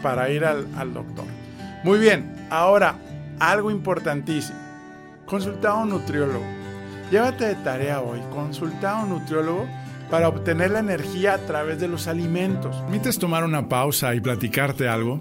para 0.02 0.30
ir 0.30 0.44
al, 0.44 0.66
al 0.76 0.94
doctor. 0.94 1.26
Muy 1.84 1.98
bien, 1.98 2.46
ahora 2.50 2.96
algo 3.38 3.70
importantísimo. 3.70 4.58
Consulta 5.26 5.70
a 5.70 5.74
un 5.76 5.90
nutriólogo. 5.90 6.61
Llévate 7.12 7.44
de 7.44 7.56
tarea 7.56 8.00
hoy, 8.00 8.20
consulta 8.32 8.92
a 8.92 9.02
un 9.02 9.10
nutriólogo 9.10 9.68
para 10.10 10.28
obtener 10.28 10.70
la 10.70 10.78
energía 10.78 11.34
a 11.34 11.38
través 11.38 11.78
de 11.78 11.86
los 11.86 12.08
alimentos. 12.08 12.74
¿Permites 12.74 13.18
tomar 13.18 13.44
una 13.44 13.68
pausa 13.68 14.14
y 14.14 14.20
platicarte 14.20 14.88
algo? 14.88 15.20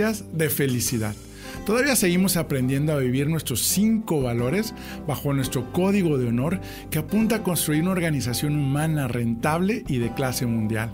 de 0.09 0.49
felicidad. 0.49 1.15
Todavía 1.65 1.95
seguimos 1.95 2.37
aprendiendo 2.37 2.91
a 2.91 2.97
vivir 2.97 3.27
nuestros 3.27 3.61
cinco 3.61 4.23
valores 4.23 4.73
bajo 5.07 5.31
nuestro 5.31 5.71
código 5.71 6.17
de 6.17 6.27
honor 6.27 6.59
que 6.89 6.97
apunta 6.97 7.35
a 7.37 7.43
construir 7.43 7.83
una 7.83 7.91
organización 7.91 8.55
humana 8.55 9.07
rentable 9.07 9.83
y 9.87 9.99
de 9.99 10.11
clase 10.13 10.47
mundial. 10.47 10.89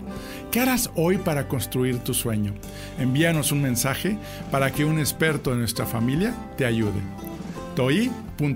¿Qué 0.50 0.60
harás 0.60 0.90
hoy 0.94 1.16
para 1.16 1.48
construir 1.48 2.00
tu 2.00 2.12
sueño? 2.12 2.52
Envíanos 2.98 3.50
un 3.50 3.62
mensaje 3.62 4.18
para 4.50 4.70
que 4.70 4.84
un 4.84 4.98
experto 4.98 5.52
de 5.52 5.56
nuestra 5.56 5.86
familia 5.86 6.34
te 6.58 6.66
ayude. 6.66 7.00
toi.com.mx 7.74 8.48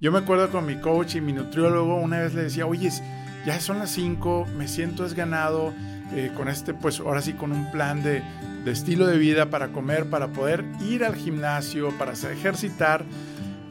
Yo 0.00 0.10
me 0.10 0.18
acuerdo 0.18 0.50
con 0.50 0.66
mi 0.66 0.80
coach 0.80 1.14
y 1.14 1.20
mi 1.20 1.32
nutriólogo, 1.32 2.00
una 2.00 2.18
vez 2.18 2.34
le 2.34 2.42
decía, 2.42 2.66
oye, 2.66 2.90
ya 3.46 3.60
son 3.60 3.78
las 3.78 3.90
5, 3.92 4.48
me 4.58 4.66
siento 4.66 5.04
desganado, 5.04 5.72
eh, 6.14 6.30
con 6.36 6.48
este, 6.48 6.72
pues 6.74 7.00
ahora 7.00 7.20
sí, 7.20 7.32
con 7.32 7.52
un 7.52 7.70
plan 7.70 8.02
de, 8.02 8.22
de 8.66 8.72
estilo 8.72 9.06
de 9.06 9.16
vida 9.16 9.48
para 9.48 9.68
comer, 9.68 10.06
para 10.06 10.26
poder 10.26 10.64
ir 10.80 11.04
al 11.04 11.14
gimnasio, 11.14 11.96
para 11.98 12.12
hacer 12.12 12.32
ejercitar. 12.32 13.04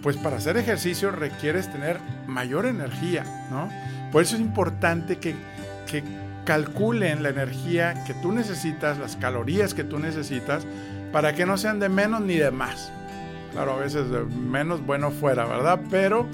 Pues 0.02 0.16
para 0.16 0.38
hacer 0.38 0.56
ejercicio 0.56 1.12
requieres 1.12 1.70
tener 1.70 2.00
mayor 2.28 2.66
energía, 2.66 3.26
¿no? 3.52 3.70
Por 4.14 4.22
eso 4.22 4.36
es 4.36 4.42
importante 4.42 5.18
que, 5.18 5.36
que 5.86 6.02
calculen 6.46 7.24
la 7.24 7.30
energía 7.30 8.06
que 8.06 8.14
tú 8.14 8.32
necesitas, 8.32 8.98
las 8.98 9.18
calorías 9.18 9.74
que 9.74 9.84
tú 9.84 10.00
necesitas, 10.00 10.66
para 11.12 11.34
que 11.34 11.46
no 11.46 11.58
sean 11.58 11.82
de 11.82 11.90
menos 11.90 12.22
ni 12.22 12.36
de 12.36 12.52
más. 12.52 12.90
Claro, 13.52 13.74
a 13.74 13.80
veces 13.80 14.10
de 14.10 14.24
menos 14.24 14.86
bueno 14.86 15.12
fuera, 15.12 15.44
¿verdad? 15.46 15.82
Pero 15.90 16.26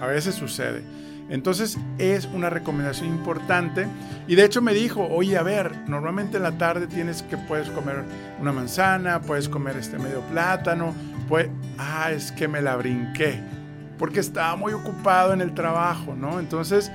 a 0.00 0.06
veces 0.06 0.34
sucede. 0.34 0.82
Entonces 1.28 1.76
es 1.98 2.26
una 2.26 2.50
recomendación 2.50 3.08
importante. 3.08 3.86
Y 4.26 4.34
de 4.34 4.44
hecho 4.44 4.62
me 4.62 4.72
dijo, 4.72 5.06
oye, 5.10 5.36
a 5.36 5.42
ver, 5.42 5.72
normalmente 5.86 6.38
en 6.38 6.42
la 6.42 6.52
tarde 6.52 6.86
tienes 6.86 7.22
que 7.22 7.36
puedes 7.36 7.68
comer 7.70 8.04
una 8.40 8.52
manzana, 8.52 9.20
puedes 9.20 9.48
comer 9.48 9.76
este 9.76 9.98
medio 9.98 10.20
plátano, 10.22 10.94
pues, 11.28 11.48
ah, 11.78 12.10
es 12.12 12.32
que 12.32 12.48
me 12.48 12.62
la 12.62 12.76
brinqué, 12.76 13.40
porque 13.98 14.20
estaba 14.20 14.56
muy 14.56 14.72
ocupado 14.72 15.34
en 15.34 15.40
el 15.40 15.52
trabajo, 15.54 16.14
¿no? 16.14 16.40
Entonces, 16.40 16.90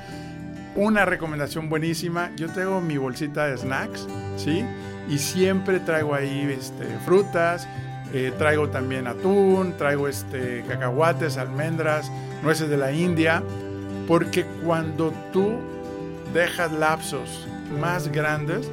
una 0.76 1.06
recomendación 1.06 1.70
buenísima, 1.70 2.32
yo 2.36 2.50
tengo 2.50 2.82
mi 2.82 2.98
bolsita 2.98 3.46
de 3.46 3.58
snacks, 3.58 4.08
¿sí? 4.38 4.66
Y 5.08 5.20
siempre 5.20 5.80
traigo 5.80 6.16
ahí 6.16 6.56
este, 6.58 6.86
frutas, 7.06 7.68
eh, 8.14 8.32
traigo 8.38 8.70
también 8.70 9.08
atún, 9.08 9.76
traigo 9.78 10.08
este, 10.08 10.64
cacahuates, 10.68 11.38
almendras, 11.38 12.12
nueces 12.42 12.70
de 12.70 12.78
la 12.78 12.92
India, 12.92 13.44
porque 14.08 14.46
cuando 14.64 15.14
tú 15.32 15.58
dejas 16.34 16.72
lapsos 16.72 17.48
más 17.80 18.08
grandes, 18.10 18.70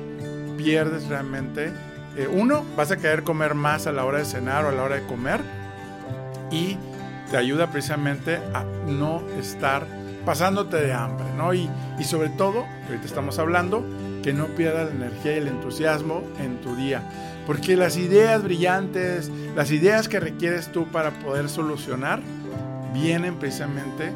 pierdes 0.56 1.08
realmente. 1.08 1.72
Eh, 2.16 2.28
uno, 2.30 2.64
vas 2.76 2.90
a 2.90 2.96
querer 2.96 3.22
comer 3.22 3.54
más 3.54 3.86
a 3.86 3.92
la 3.92 4.04
hora 4.04 4.18
de 4.18 4.24
cenar 4.24 4.64
o 4.64 4.68
a 4.68 4.72
la 4.72 4.82
hora 4.82 4.96
de 4.96 5.06
comer 5.06 5.40
y 6.50 6.76
te 7.30 7.36
ayuda 7.36 7.70
precisamente 7.70 8.36
a 8.52 8.64
no 8.86 9.22
estar 9.38 9.86
pasándote 10.24 10.76
de 10.76 10.92
hambre, 10.92 11.26
¿no? 11.36 11.54
Y, 11.54 11.70
y 11.98 12.04
sobre 12.04 12.28
todo, 12.30 12.66
que 12.82 12.88
ahorita 12.88 13.06
estamos 13.06 13.38
hablando, 13.38 13.84
que 14.22 14.32
no 14.32 14.46
pierdas 14.48 14.88
la 14.88 15.06
energía 15.06 15.34
y 15.34 15.38
el 15.38 15.48
entusiasmo 15.48 16.22
en 16.40 16.60
tu 16.60 16.76
día. 16.76 17.02
Porque 17.46 17.76
las 17.76 17.96
ideas 17.96 18.42
brillantes, 18.42 19.30
las 19.56 19.70
ideas 19.70 20.08
que 20.08 20.20
requieres 20.20 20.70
tú 20.72 20.86
para 20.88 21.10
poder 21.10 21.48
solucionar, 21.48 22.20
vienen 22.92 23.36
precisamente 23.36 24.12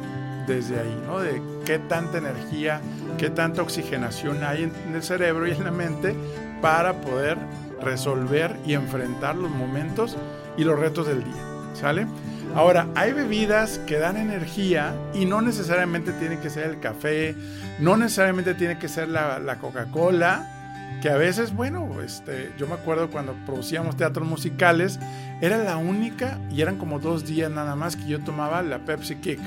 desde 0.47 0.79
ahí, 0.79 1.01
¿no? 1.05 1.19
De 1.19 1.41
qué 1.65 1.79
tanta 1.79 2.17
energía, 2.17 2.81
qué 3.17 3.29
tanta 3.29 3.61
oxigenación 3.61 4.43
hay 4.43 4.63
en 4.63 4.95
el 4.95 5.03
cerebro 5.03 5.47
y 5.47 5.51
en 5.51 5.63
la 5.63 5.71
mente 5.71 6.15
para 6.61 7.01
poder 7.01 7.37
resolver 7.81 8.55
y 8.65 8.73
enfrentar 8.73 9.35
los 9.35 9.51
momentos 9.51 10.17
y 10.57 10.63
los 10.63 10.79
retos 10.79 11.07
del 11.07 11.23
día, 11.23 11.43
¿sale? 11.73 12.07
Ahora, 12.55 12.87
hay 12.95 13.11
bebidas 13.11 13.79
que 13.79 13.97
dan 13.97 14.15
energía 14.15 14.95
y 15.13 15.25
no 15.25 15.41
necesariamente 15.41 16.13
tiene 16.13 16.39
que 16.39 16.49
ser 16.49 16.69
el 16.69 16.79
café, 16.79 17.35
no 17.79 17.97
necesariamente 17.97 18.53
tiene 18.53 18.79
que 18.79 18.87
ser 18.87 19.09
la, 19.09 19.39
la 19.39 19.57
Coca-Cola, 19.57 20.55
que 21.01 21.09
a 21.09 21.17
veces, 21.17 21.53
bueno, 21.53 22.01
este, 22.01 22.53
yo 22.57 22.67
me 22.67 22.75
acuerdo 22.75 23.09
cuando 23.09 23.35
producíamos 23.45 23.97
teatros 23.97 24.27
musicales, 24.27 24.99
era 25.41 25.57
la 25.57 25.75
única 25.77 26.39
y 26.49 26.61
eran 26.61 26.77
como 26.77 26.99
dos 26.99 27.25
días 27.25 27.51
nada 27.51 27.75
más 27.75 27.95
que 27.97 28.07
yo 28.07 28.21
tomaba 28.21 28.61
la 28.63 28.79
Pepsi 28.79 29.17
Kick, 29.17 29.39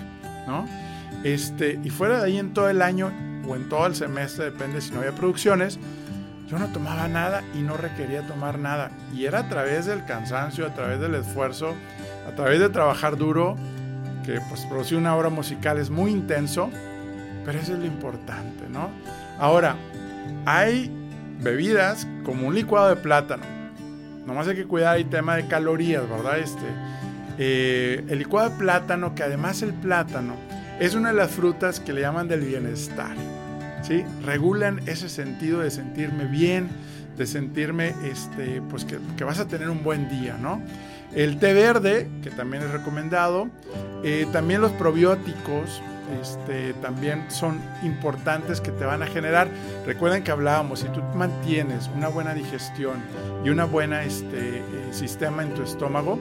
¿no? 0.47 0.67
Este, 1.25 1.81
y 1.83 1.91
fuera 1.91 2.19
de 2.19 2.27
ahí 2.27 2.39
en 2.39 2.53
todo 2.53 2.69
el 2.71 2.83
año 2.83 3.13
o 3.49 3.57
en 3.57 3.69
todo 3.69 3.87
el 3.87 3.95
semestre, 3.95 4.47
depende 4.47 4.81
si 4.81 4.93
no 4.93 5.01
había 5.01 5.13
producciones, 5.13 5.79
yo 6.49 6.59
no 6.59 6.69
tomaba 6.69 7.09
nada 7.09 7.43
y 7.55 7.59
no 7.59 7.77
requería 7.77 8.27
tomar 8.27 8.59
nada. 8.59 8.91
Y 9.15 9.27
era 9.27 9.41
a 9.41 9.49
través 9.49 9.87
del 9.87 10.05
cansancio, 10.07 10.67
a 10.67 10.75
través 10.75 10.99
del 11.01 11.15
esfuerzo, 11.15 11.75
a 12.27 12.35
través 12.35 12.61
de 12.61 12.71
trabajar 12.71 13.17
duro, 13.17 13.57
que 14.25 14.41
pues 14.49 14.65
producir 14.67 14.97
una 14.97 15.15
obra 15.15 15.29
musical 15.29 15.79
es 15.79 15.91
muy 15.91 16.11
intenso, 16.11 16.71
pero 17.45 17.59
eso 17.59 17.75
es 17.75 17.79
lo 17.79 17.87
importante, 17.87 18.69
¿no? 18.71 18.91
Ahora, 19.39 19.77
hay 20.47 20.91
bebidas 21.41 22.07
como 22.25 22.49
un 22.49 22.55
licuado 22.55 22.89
de 22.89 22.97
plátano. 22.97 23.45
Nomás 24.27 24.49
hay 24.49 24.57
que 24.57 24.67
cuidar 24.67 24.97
el 24.97 25.09
tema 25.09 25.37
de 25.37 25.47
calorías, 25.47 26.09
¿verdad? 26.09 26.39
Este, 26.39 26.67
eh, 27.39 28.05
el 28.09 28.19
licuado 28.19 28.51
de 28.51 28.57
plátano, 28.57 29.15
que 29.15 29.23
además 29.23 29.63
el 29.63 29.75
plátano 29.75 30.35
es 30.81 30.95
una 30.95 31.09
de 31.09 31.15
las 31.15 31.31
frutas 31.31 31.81
que 31.81 31.93
le 31.93 32.03
llaman 32.03 32.29
del 32.29 32.41
bienestar. 32.41 33.17
¿sí? 33.83 34.05
Regulan 34.25 34.81
ese 34.87 35.09
sentido 35.09 35.61
de 35.61 35.71
sentirme 35.71 36.25
bien, 36.25 36.69
de 37.17 37.27
sentirme 37.27 37.95
este, 38.05 38.63
pues 38.71 38.85
que, 38.85 38.99
que, 39.17 39.25
vas 39.25 39.41
a 39.41 39.49
tener 39.49 39.69
un 39.71 39.83
buen 39.83 40.09
día, 40.09 40.37
¿no? 40.41 40.63
El 41.15 41.39
té 41.39 41.53
verde, 41.53 42.09
que 42.23 42.31
también 42.31 42.63
es 42.63 42.71
recomendado, 42.71 43.49
eh, 44.05 44.27
también 44.33 44.61
los 44.61 44.73
probióticos, 44.73 45.83
este, 46.21 46.75
también 46.75 47.25
son 47.31 47.61
importantes 47.83 48.61
que 48.61 48.71
te 48.71 48.85
van 48.85 49.03
a 49.03 49.07
generar. 49.07 49.49
Recuerden 49.87 50.23
que 50.23 50.31
hablábamos, 50.31 50.81
si 50.81 50.89
tú 50.89 51.03
mantienes 51.15 51.91
una 51.95 52.09
buena 52.09 52.35
digestión 52.35 53.03
y 53.45 53.51
una 53.51 53.65
buena 53.65 54.05
este, 54.05 54.59
eh, 54.59 54.63
sistema 54.93 55.43
en 55.43 55.55
tu 55.55 55.63
estómago 55.63 56.19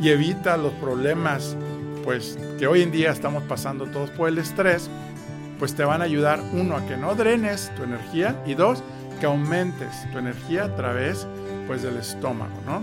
y 0.00 0.08
evitas 0.08 0.58
los 0.58 0.72
problemas 0.74 1.56
pues 2.04 2.38
que 2.58 2.66
hoy 2.66 2.82
en 2.82 2.90
día 2.90 3.10
estamos 3.10 3.42
pasando 3.44 3.86
todos 3.86 4.10
por 4.10 4.28
el 4.28 4.38
estrés, 4.38 4.90
pues 5.58 5.74
te 5.74 5.84
van 5.84 6.00
a 6.00 6.04
ayudar, 6.04 6.40
uno, 6.52 6.76
a 6.76 6.86
que 6.86 6.96
no 6.96 7.14
drenes 7.14 7.70
tu 7.76 7.84
energía 7.84 8.42
y 8.46 8.54
dos, 8.54 8.82
que 9.20 9.26
aumentes 9.26 10.10
tu 10.10 10.18
energía 10.18 10.64
a 10.64 10.74
través 10.74 11.26
pues 11.66 11.82
del 11.82 11.96
estómago, 11.98 12.54
¿no? 12.66 12.82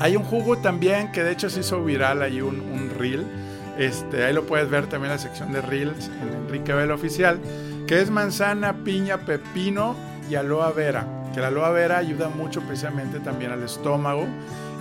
Hay 0.00 0.16
un 0.16 0.24
jugo 0.24 0.58
también 0.58 1.12
que 1.12 1.22
de 1.22 1.32
hecho 1.32 1.48
se 1.50 1.60
hizo 1.60 1.84
viral, 1.84 2.22
hay 2.22 2.40
un, 2.40 2.60
un 2.60 2.90
reel, 2.98 3.24
este, 3.78 4.24
ahí 4.24 4.32
lo 4.32 4.46
puedes 4.46 4.68
ver 4.70 4.86
también 4.86 5.12
en 5.12 5.18
la 5.18 5.22
sección 5.22 5.52
de 5.52 5.60
reels 5.60 6.10
en 6.22 6.44
Enrique 6.44 6.72
Vela 6.72 6.94
Oficial, 6.94 7.38
que 7.86 8.00
es 8.00 8.10
manzana, 8.10 8.84
piña, 8.84 9.18
pepino 9.18 9.94
y 10.30 10.36
aloe 10.36 10.72
vera, 10.72 11.06
que 11.34 11.40
la 11.40 11.48
aloe 11.48 11.72
vera 11.72 11.98
ayuda 11.98 12.28
mucho 12.28 12.62
precisamente 12.62 13.20
también 13.20 13.52
al 13.52 13.62
estómago 13.62 14.26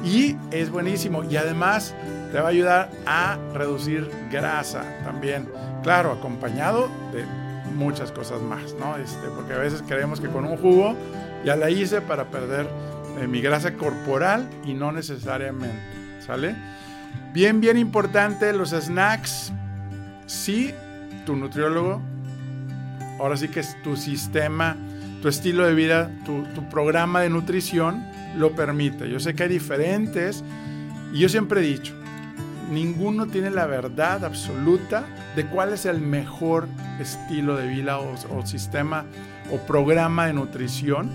y 0.04 0.36
es 0.52 0.70
buenísimo 0.70 1.24
y 1.24 1.38
además 1.38 1.96
te 2.32 2.40
va 2.40 2.48
a 2.48 2.50
ayudar 2.50 2.90
a 3.06 3.38
reducir 3.54 4.10
grasa 4.32 4.84
también. 5.04 5.48
Claro, 5.84 6.12
acompañado 6.12 6.90
de 7.12 7.26
muchas 7.76 8.12
cosas 8.12 8.42
más, 8.42 8.74
¿no? 8.80 8.98
Este, 8.98 9.28
porque 9.36 9.54
a 9.54 9.58
veces 9.58 9.84
creemos 9.88 10.20
que 10.20 10.28
con 10.28 10.46
un 10.46 10.58
jugo 10.58 10.96
ya 11.46 11.56
la 11.56 11.70
hice 11.70 12.02
para 12.02 12.26
perder 12.26 12.68
eh, 13.20 13.28
mi 13.28 13.42
grasa 13.42 13.74
corporal 13.76 14.50
y 14.66 14.74
no 14.74 14.92
necesariamente, 14.92 16.22
¿sale? 16.26 16.56
Bien, 17.34 17.62
bien 17.62 17.78
importante 17.78 18.52
los 18.54 18.72
snacks. 18.72 19.52
Si 20.26 20.74
tu 21.26 21.36
nutriólogo, 21.36 22.02
ahora 23.20 23.38
sí 23.38 23.48
que 23.48 23.60
es 23.60 23.82
tu 23.84 23.96
sistema, 23.96 24.76
tu 25.22 25.28
estilo 25.28 25.66
de 25.66 25.74
vida, 25.74 26.12
tu, 26.26 26.44
tu 26.56 26.68
programa 26.70 27.22
de 27.22 27.30
nutrición 27.30 28.04
lo 28.36 28.56
permite. 28.56 29.10
Yo 29.10 29.20
sé 29.20 29.34
que 29.34 29.44
hay 29.44 29.50
diferentes 29.50 30.44
y 31.14 31.20
yo 31.20 31.30
siempre 31.30 31.62
he 31.62 31.64
dicho, 31.64 31.94
ninguno 32.72 33.28
tiene 33.28 33.52
la 33.52 33.68
verdad 33.68 34.26
absoluta 34.26 35.06
de 35.36 35.46
cuál 35.46 35.74
es 35.74 35.86
el 35.86 36.00
mejor 36.02 36.68
estilo 37.00 37.56
de 37.56 37.68
vida 37.68 38.00
o, 38.00 38.46
sistema 38.46 39.06
o 39.52 39.58
programa 39.60 40.28
de 40.28 40.34
nutrición. 40.34 41.10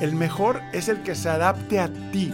El 0.00 0.14
mejor 0.14 0.60
es 0.72 0.88
el 0.88 1.02
que 1.02 1.14
se 1.14 1.28
adapte 1.28 1.78
a 1.80 1.88
ti. 2.12 2.32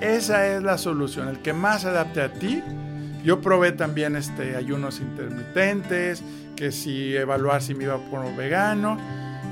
Esa 0.00 0.46
es 0.46 0.62
la 0.62 0.78
solución, 0.78 1.28
el 1.28 1.40
que 1.40 1.52
más 1.52 1.82
se 1.82 1.88
adapte 1.88 2.22
a 2.22 2.32
ti. 2.32 2.62
Yo 3.24 3.40
probé 3.40 3.72
también 3.72 4.14
este, 4.16 4.56
ayunos 4.56 5.00
intermitentes, 5.00 6.22
que 6.54 6.70
si 6.70 7.16
evaluar 7.16 7.62
si 7.62 7.74
me 7.74 7.84
iba 7.84 7.98
por 7.98 8.34
vegano. 8.36 8.96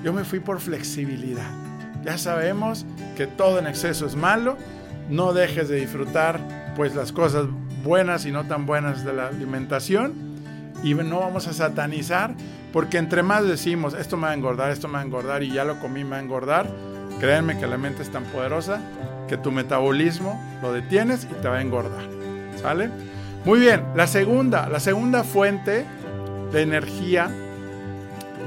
Yo 0.05 0.13
me 0.13 0.25
fui 0.25 0.41
por 0.41 0.61
flexibilidad. 0.61 1.66
Ya 2.07 2.19
sabemos 2.19 2.87
que 3.17 3.27
todo 3.27 3.59
en 3.59 3.67
exceso 3.67 4.07
es 4.07 4.15
malo. 4.15 4.57
No 5.11 5.33
dejes 5.33 5.69
de 5.69 5.81
disfrutar 5.81 6.39
pues 6.77 6.95
las 6.95 7.11
cosas 7.11 7.47
buenas 7.83 8.27
y 8.27 8.31
no 8.31 8.47
tan 8.47 8.65
buenas 8.65 9.05
de 9.05 9.13
la 9.13 9.27
alimentación 9.27 10.15
y 10.85 10.95
no 10.95 11.21
vamos 11.21 11.49
a 11.49 11.53
satanizar 11.53 12.35
porque 12.73 12.99
entre 12.99 13.23
más 13.23 13.45
decimos 13.45 13.95
esto 13.95 14.17
me 14.17 14.25
va 14.25 14.31
a 14.31 14.35
engordar, 14.35 14.71
esto 14.71 14.89
me 14.89 14.95
va 14.95 15.01
a 15.01 15.05
engordar 15.05 15.43
y 15.43 15.51
ya 15.51 15.65
lo 15.65 15.81
comí 15.81 16.05
me 16.05 16.11
va 16.11 16.17
a 16.19 16.21
engordar, 16.21 16.71
créanme 17.19 17.59
que 17.59 17.67
la 17.67 17.79
mente 17.79 18.03
es 18.03 18.11
tan 18.11 18.25
poderosa 18.25 18.81
que 19.29 19.37
tu 19.37 19.51
metabolismo 19.51 20.41
lo 20.63 20.73
detienes 20.73 21.27
y 21.31 21.35
te 21.41 21.49
va 21.49 21.57
a 21.57 21.61
engordar. 21.61 22.05
¿Sale? 22.61 22.91
Muy 23.45 23.61
bien, 23.61 23.83
la 23.95 24.07
segunda, 24.07 24.69
la 24.69 24.81
segunda 24.81 25.25
fuente 25.25 25.85
de 26.53 26.63
energía 26.63 27.31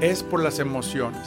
es 0.00 0.22
por 0.22 0.42
las 0.42 0.58
emociones. 0.58 1.20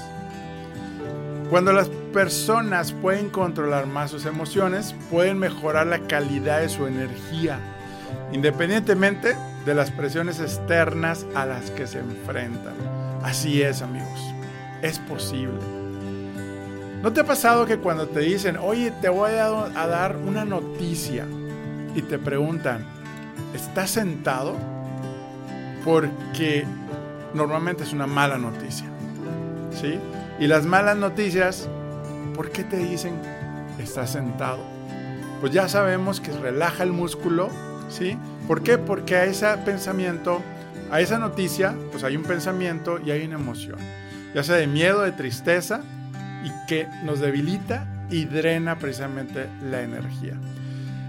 Cuando 1.50 1.74
las 1.74 1.89
personas 2.13 2.93
pueden 2.93 3.30
controlar 3.30 3.88
más 3.88 4.12
sus 4.12 4.26
emociones, 4.26 4.95
pueden 5.10 5.39
mejorar 5.39 5.88
la 5.88 5.99
calidad 5.99 6.62
de 6.62 6.69
su 6.69 6.88
energía, 6.88 7.60
independientemente 8.32 9.36
de 9.65 9.76
las 9.76 9.91
presiones 9.91 10.39
externas 10.39 11.26
a 11.36 11.45
las 11.45 11.71
que 11.71 11.88
se 11.88 11.99
enfrentan. 11.99 12.76
Así 13.23 13.62
es, 13.62 13.82
amigos, 13.82 14.34
es 14.82 14.99
posible. 14.99 15.60
¿No 17.02 17.12
te 17.12 17.19
ha 17.19 17.26
pasado 17.26 17.65
que 17.65 17.80
cuando 17.80 18.08
te 18.08 18.21
dicen, 18.21 18.56
oye, 18.56 18.91
te 19.02 19.10
voy 19.10 19.32
a, 19.32 19.47
dar 19.88 20.15
una 20.15 20.45
noticia 20.45 21.26
y 21.95 22.02
te 22.02 22.17
preguntan, 22.17 22.86
¿estás 23.54 23.89
sentado? 23.89 24.56
Porque 25.84 26.65
normalmente 27.34 27.84
es 27.84 27.91
una 27.91 28.08
mala 28.08 28.38
noticia. 28.38 28.88
¿Sí? 29.71 29.99
Y 30.39 30.47
las 30.47 30.65
malas 30.65 30.95
noticias, 30.95 31.67
¿por 32.34 32.52
qué 32.52 32.63
te 32.63 32.78
dicen 32.78 33.13
estás 33.80 34.12
sentado? 34.12 34.63
Pues 35.41 35.52
ya 35.54 35.67
sabemos 35.67 36.19
que 36.19 36.32
relaja 36.32 36.84
el 36.84 36.93
músculo, 36.93 37.50
¿sí? 37.89 38.17
¿Por 38.48 38.63
qué? 38.63 38.78
Porque 38.78 39.15
a 39.15 39.26
ese 39.26 39.48
pensamiento, 39.65 40.41
a 40.91 41.02
esa 41.02 41.19
noticia, 41.19 41.76
pues 41.91 42.04
hay 42.04 42.15
un 42.15 42.24
pensamiento 42.24 43.00
y 43.04 43.12
hay 43.12 43.26
una 43.26 43.36
emoción, 43.36 43.78
ya 44.34 44.43
sea 44.43 44.56
de 44.56 44.67
miedo, 44.67 45.02
de 45.02 45.12
tristeza, 45.12 45.82
y 46.43 46.67
que 46.67 46.88
nos 47.04 47.19
debilita 47.19 47.86
y 48.10 48.26
drena 48.26 48.78
precisamente 48.78 49.48
la 49.69 49.82
energía. 49.82 50.34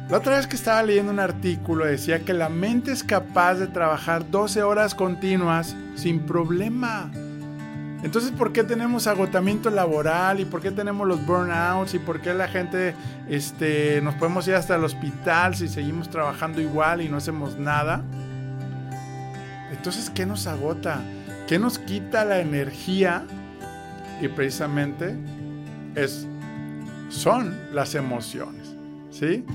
La 0.08 0.18
otra 0.18 0.36
vez 0.36 0.46
que 0.46 0.56
estaba 0.56 0.82
leyendo 0.82 1.12
un 1.12 1.18
artículo 1.18 1.86
decía 1.86 2.20
que 2.20 2.34
la 2.34 2.48
mente 2.48 2.92
es 2.92 3.02
capaz 3.02 3.54
de 3.54 3.66
trabajar 3.66 4.30
12 4.30 4.62
horas 4.62 4.94
continuas 4.94 5.74
sin 5.96 6.20
problema. 6.20 7.10
Entonces, 8.04 8.32
¿por 8.32 8.52
qué 8.52 8.62
tenemos 8.64 9.06
agotamiento 9.06 9.70
laboral 9.70 10.38
y 10.38 10.44
por 10.44 10.60
qué 10.60 10.70
tenemos 10.70 11.08
los 11.08 11.24
burnouts 11.24 11.94
y 11.94 11.98
por 11.98 12.20
qué 12.20 12.34
la 12.34 12.48
gente 12.48 12.94
este, 13.30 14.02
nos 14.02 14.14
podemos 14.16 14.46
ir 14.46 14.54
hasta 14.54 14.76
el 14.76 14.84
hospital 14.84 15.56
si 15.56 15.68
seguimos 15.68 16.10
trabajando 16.10 16.60
igual 16.60 17.00
y 17.00 17.08
no 17.08 17.16
hacemos 17.16 17.58
nada? 17.58 18.04
Entonces, 19.72 20.10
¿qué 20.10 20.26
nos 20.26 20.46
agota? 20.46 21.00
¿Qué 21.48 21.58
nos 21.58 21.78
quita 21.78 22.26
la 22.26 22.40
energía? 22.40 23.24
Y 24.20 24.28
precisamente 24.28 25.16
es, 25.94 26.26
son 27.08 27.56
las 27.72 27.94
emociones, 27.94 28.74
¿sí? 29.10 29.46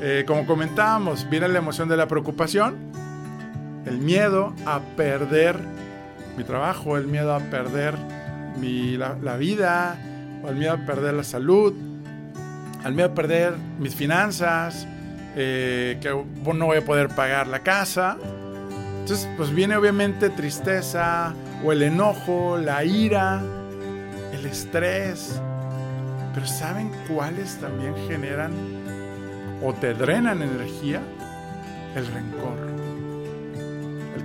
Eh, 0.00 0.22
como 0.24 0.46
comentábamos, 0.46 1.28
viene 1.28 1.48
la 1.48 1.58
emoción 1.58 1.88
de 1.88 1.96
la 1.96 2.06
preocupación, 2.06 2.76
el 3.86 3.98
miedo 3.98 4.54
a 4.66 4.78
perder 4.96 5.58
mi 6.38 6.44
trabajo, 6.44 6.96
el 6.96 7.08
miedo 7.08 7.34
a 7.34 7.40
perder 7.40 7.94
la, 8.96 9.36
vida, 9.36 9.98
o 10.44 10.48
el 10.48 10.56
miedo 10.56 10.72
a 10.72 10.86
perder 10.86 11.14
la 11.14 11.24
salud, 11.24 11.74
al 12.84 12.94
miedo 12.94 13.08
a 13.08 13.14
perder 13.14 13.54
mis 13.78 13.94
finanzas, 13.94 14.86
eh, 15.36 15.98
que 16.00 16.10
no 16.10 16.66
voy 16.66 16.78
a 16.78 16.84
poder 16.84 17.08
pagar 17.08 17.48
la 17.48 17.60
casa. 17.60 18.16
Entonces, 19.00 19.28
pues 19.36 19.52
viene 19.52 19.76
obviamente 19.76 20.30
tristeza, 20.30 21.34
o 21.64 21.72
el 21.72 21.82
enojo, 21.82 22.56
la 22.56 22.84
ira, 22.84 23.42
el 24.32 24.46
estrés. 24.46 25.40
Pero 26.34 26.46
¿saben 26.46 26.92
cuáles 27.08 27.56
también 27.56 27.94
generan 28.08 28.52
o 29.64 29.74
te 29.74 29.92
drenan 29.92 30.40
energía? 30.42 31.00
El 31.96 32.06
rencor 32.06 32.87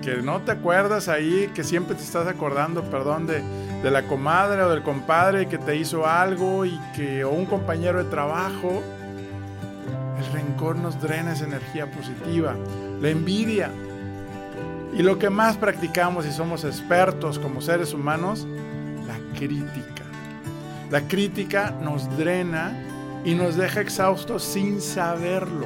que 0.01 0.21
no 0.21 0.41
te 0.41 0.51
acuerdas 0.51 1.07
ahí, 1.07 1.49
que 1.53 1.63
siempre 1.63 1.95
te 1.95 2.03
estás 2.03 2.27
acordando, 2.27 2.83
perdón, 2.83 3.27
de, 3.27 3.43
de 3.83 3.91
la 3.91 4.03
comadre 4.03 4.63
o 4.63 4.69
del 4.69 4.81
compadre 4.81 5.47
que 5.47 5.57
te 5.57 5.75
hizo 5.75 6.07
algo 6.07 6.65
y 6.65 6.79
que, 6.95 7.23
o 7.23 7.31
un 7.31 7.45
compañero 7.45 8.03
de 8.03 8.09
trabajo. 8.09 8.81
El 10.17 10.25
rencor 10.31 10.77
nos 10.77 11.01
drena 11.01 11.33
esa 11.33 11.45
energía 11.45 11.91
positiva, 11.91 12.55
la 13.01 13.09
envidia. 13.09 13.69
Y 14.93 15.01
lo 15.01 15.19
que 15.19 15.29
más 15.29 15.57
practicamos 15.57 16.25
y 16.25 16.31
somos 16.31 16.63
expertos 16.63 17.39
como 17.39 17.61
seres 17.61 17.93
humanos, 17.93 18.47
la 19.05 19.17
crítica. 19.37 20.03
La 20.89 21.01
crítica 21.01 21.73
nos 21.81 22.15
drena 22.17 22.71
y 23.25 23.33
nos 23.33 23.55
deja 23.55 23.81
exhaustos 23.81 24.43
sin 24.43 24.79
saberlo. 24.79 25.65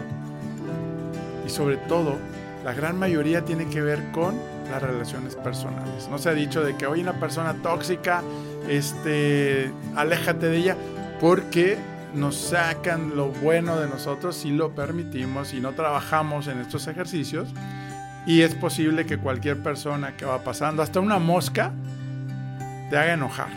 Y 1.46 1.50
sobre 1.50 1.78
todo, 1.78 2.16
la 2.64 2.74
gran 2.74 2.98
mayoría 2.98 3.46
tiene 3.46 3.68
que 3.70 3.82
ver 3.82 4.12
con 4.12 4.36
las 4.70 4.82
relaciones 4.82 5.36
personales. 5.36 6.08
No 6.10 6.18
se 6.18 6.30
ha 6.30 6.34
dicho 6.34 6.64
de 6.64 6.76
que 6.76 6.86
hoy 6.86 7.02
una 7.02 7.14
persona 7.14 7.54
tóxica, 7.62 8.22
este, 8.68 9.72
aléjate 9.96 10.48
de 10.48 10.58
ella, 10.58 10.78
porque 11.20 11.78
nos 12.14 12.36
sacan 12.36 13.16
lo 13.16 13.30
bueno 13.30 13.80
de 13.80 13.88
nosotros 13.88 14.36
si 14.36 14.52
lo 14.52 14.72
permitimos 14.72 15.54
y 15.54 15.60
no 15.60 15.72
trabajamos 15.74 16.48
en 16.48 16.60
estos 16.60 16.88
ejercicios. 16.88 17.50
Y 18.26 18.42
es 18.42 18.56
posible 18.56 19.06
que 19.06 19.18
cualquier 19.18 19.64
persona 19.64 20.18
que 20.18 20.26
va 20.26 20.44
pasando, 20.44 20.84
hasta 20.84 21.00
una 21.00 21.18
mosca, 21.20 21.72
te 22.90 22.98
haga 22.98 23.14
enojar. 23.14 23.48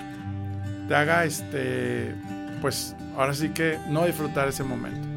Te 0.87 0.95
haga, 0.95 1.25
este, 1.25 2.15
pues, 2.61 2.95
ahora 3.17 3.35
sí 3.35 3.49
que 3.49 3.79
no 3.89 4.05
disfrutar 4.07 4.49
ese 4.49 4.63
momento. 4.63 5.09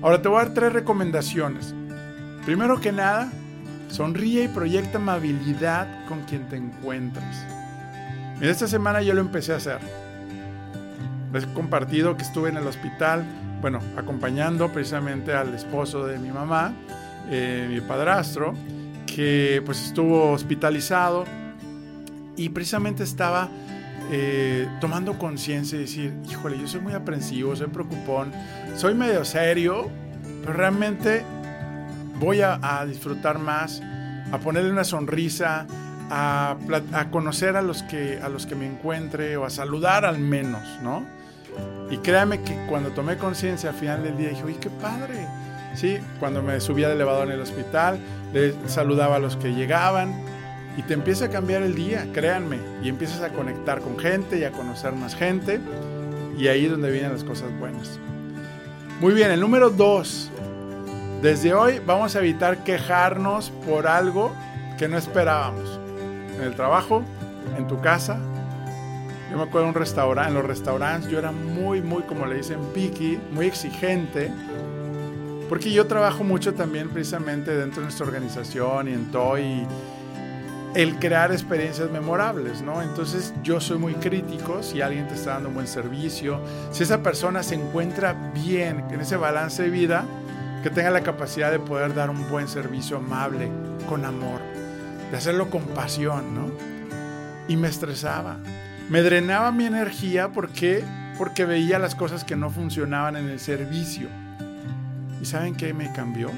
Ahora 0.00 0.22
te 0.22 0.28
voy 0.28 0.40
a 0.40 0.44
dar 0.44 0.54
tres 0.54 0.72
recomendaciones 0.72 1.74
Primero 2.44 2.78
que 2.80 2.92
nada, 2.92 3.30
sonríe 3.88 4.44
y 4.44 4.48
proyecta 4.48 4.98
amabilidad 4.98 6.06
con 6.06 6.22
quien 6.22 6.46
te 6.48 6.56
encuentres. 6.56 7.44
En 8.40 8.48
esta 8.48 8.66
semana 8.66 9.00
yo 9.00 9.14
lo 9.14 9.20
empecé 9.20 9.54
a 9.54 9.56
hacer. 9.56 9.78
Les 11.32 11.44
he 11.44 11.52
compartido 11.54 12.16
que 12.16 12.22
estuve 12.22 12.50
en 12.50 12.58
el 12.58 12.66
hospital, 12.66 13.24
bueno, 13.60 13.80
acompañando 13.96 14.70
precisamente 14.70 15.32
al 15.32 15.54
esposo 15.54 16.06
de 16.06 16.18
mi 16.18 16.30
mamá, 16.30 16.74
eh, 17.30 17.66
mi 17.70 17.80
padrastro, 17.80 18.54
que 19.06 19.62
pues 19.64 19.86
estuvo 19.86 20.32
hospitalizado 20.32 21.24
y 22.36 22.50
precisamente 22.50 23.04
estaba 23.04 23.48
eh, 24.10 24.68
tomando 24.80 25.18
conciencia 25.18 25.76
y 25.78 25.82
decir, 25.82 26.12
híjole, 26.28 26.58
yo 26.58 26.66
soy 26.66 26.80
muy 26.80 26.92
aprensivo, 26.92 27.56
soy 27.56 27.68
preocupón, 27.68 28.32
soy 28.76 28.94
medio 28.94 29.24
serio, 29.24 29.88
pero 30.42 30.52
realmente 30.52 31.24
voy 32.18 32.40
a, 32.42 32.84
disfrutar 32.86 33.38
más, 33.38 33.82
a 34.32 34.38
ponerle 34.38 34.70
una 34.70 34.84
sonrisa, 34.84 35.66
a, 36.10 36.56
conocer 37.10 37.56
a 37.56 37.62
los, 37.62 37.82
que, 37.82 38.20
a 38.22 38.28
los 38.28 38.46
que 38.46 38.54
me 38.54 38.66
encuentre 38.66 39.36
o 39.36 39.44
a 39.44 39.50
saludar 39.50 40.04
al 40.04 40.18
menos, 40.18 40.62
¿no? 40.82 41.04
Y 41.90 41.98
créame 41.98 42.42
que 42.42 42.56
cuando 42.68 42.90
tomé 42.90 43.16
conciencia 43.16 43.70
al 43.70 43.76
final 43.76 44.02
del 44.02 44.16
día 44.16 44.30
dije, 44.30 44.44
uy, 44.44 44.54
qué 44.54 44.70
padre. 44.70 45.26
Sí, 45.74 45.98
cuando 46.20 46.42
me 46.42 46.60
subía 46.60 46.86
al 46.86 46.92
elevador 46.92 47.26
en 47.28 47.34
el 47.34 47.40
hospital, 47.40 47.98
le 48.32 48.54
saludaba 48.68 49.16
a 49.16 49.18
los 49.18 49.36
que 49.36 49.54
llegaban 49.54 50.12
y 50.76 50.82
te 50.82 50.94
empieza 50.94 51.26
a 51.26 51.30
cambiar 51.30 51.62
el 51.62 51.74
día, 51.74 52.06
créanme, 52.12 52.58
y 52.82 52.88
empiezas 52.88 53.22
a 53.22 53.30
conectar 53.30 53.80
con 53.80 53.98
gente 53.98 54.38
y 54.38 54.44
a 54.44 54.50
conocer 54.50 54.92
más 54.92 55.14
gente 55.14 55.60
y 56.38 56.48
ahí 56.48 56.64
es 56.64 56.70
donde 56.70 56.90
vienen 56.90 57.12
las 57.12 57.24
cosas 57.24 57.48
buenas. 57.58 57.98
Muy 59.00 59.14
bien, 59.14 59.30
el 59.30 59.40
número 59.40 59.70
dos, 59.70 60.30
desde 61.24 61.54
hoy 61.54 61.80
vamos 61.86 62.14
a 62.14 62.18
evitar 62.18 62.64
quejarnos 62.64 63.48
por 63.64 63.86
algo 63.86 64.30
que 64.76 64.88
no 64.88 64.98
esperábamos. 64.98 65.80
En 66.36 66.42
el 66.42 66.54
trabajo, 66.54 67.02
en 67.56 67.66
tu 67.66 67.80
casa. 67.80 68.18
Yo 69.30 69.38
me 69.38 69.44
acuerdo 69.44 69.62
en 69.62 69.68
un 69.68 69.74
restaurante, 69.74 70.28
en 70.28 70.34
los 70.34 70.44
restaurantes 70.44 71.10
yo 71.10 71.18
era 71.18 71.32
muy, 71.32 71.80
muy, 71.80 72.02
como 72.02 72.26
le 72.26 72.36
dicen, 72.36 72.58
picky, 72.74 73.18
muy 73.32 73.46
exigente. 73.46 74.30
Porque 75.48 75.72
yo 75.72 75.86
trabajo 75.86 76.24
mucho 76.24 76.52
también 76.52 76.90
precisamente 76.90 77.56
dentro 77.56 77.80
de 77.80 77.86
nuestra 77.86 78.04
organización 78.04 78.88
y 78.88 78.92
en 78.92 79.10
TOY 79.10 79.66
el 80.74 80.98
crear 80.98 81.32
experiencias 81.32 81.90
memorables, 81.90 82.60
¿no? 82.60 82.82
Entonces 82.82 83.32
yo 83.42 83.62
soy 83.62 83.78
muy 83.78 83.94
crítico 83.94 84.62
si 84.62 84.82
alguien 84.82 85.08
te 85.08 85.14
está 85.14 85.34
dando 85.34 85.48
un 85.48 85.54
buen 85.54 85.68
servicio, 85.68 86.38
si 86.70 86.82
esa 86.82 87.02
persona 87.02 87.42
se 87.42 87.54
encuentra 87.54 88.12
bien 88.34 88.84
en 88.90 89.00
ese 89.00 89.16
balance 89.16 89.62
de 89.62 89.70
vida, 89.70 90.04
que 90.64 90.70
tenga 90.70 90.90
la 90.90 91.02
capacidad 91.02 91.50
de 91.50 91.58
poder 91.58 91.92
dar 91.92 92.08
un 92.08 92.26
buen 92.30 92.48
servicio 92.48 92.96
amable, 92.96 93.50
con 93.86 94.06
amor, 94.06 94.40
de 95.10 95.16
hacerlo 95.18 95.50
con 95.50 95.60
pasión, 95.60 96.34
¿no? 96.34 96.50
Y 97.48 97.58
me 97.58 97.68
estresaba, 97.68 98.38
me 98.88 99.02
drenaba 99.02 99.52
mi 99.52 99.66
energía 99.66 100.32
porque 100.32 100.82
porque 101.18 101.44
veía 101.44 101.78
las 101.78 101.94
cosas 101.94 102.24
que 102.24 102.34
no 102.34 102.48
funcionaban 102.48 103.14
en 103.16 103.28
el 103.28 103.40
servicio. 103.40 104.08
¿Y 105.20 105.26
saben 105.26 105.54
qué 105.54 105.74
me 105.74 105.92
cambió? 105.92 106.30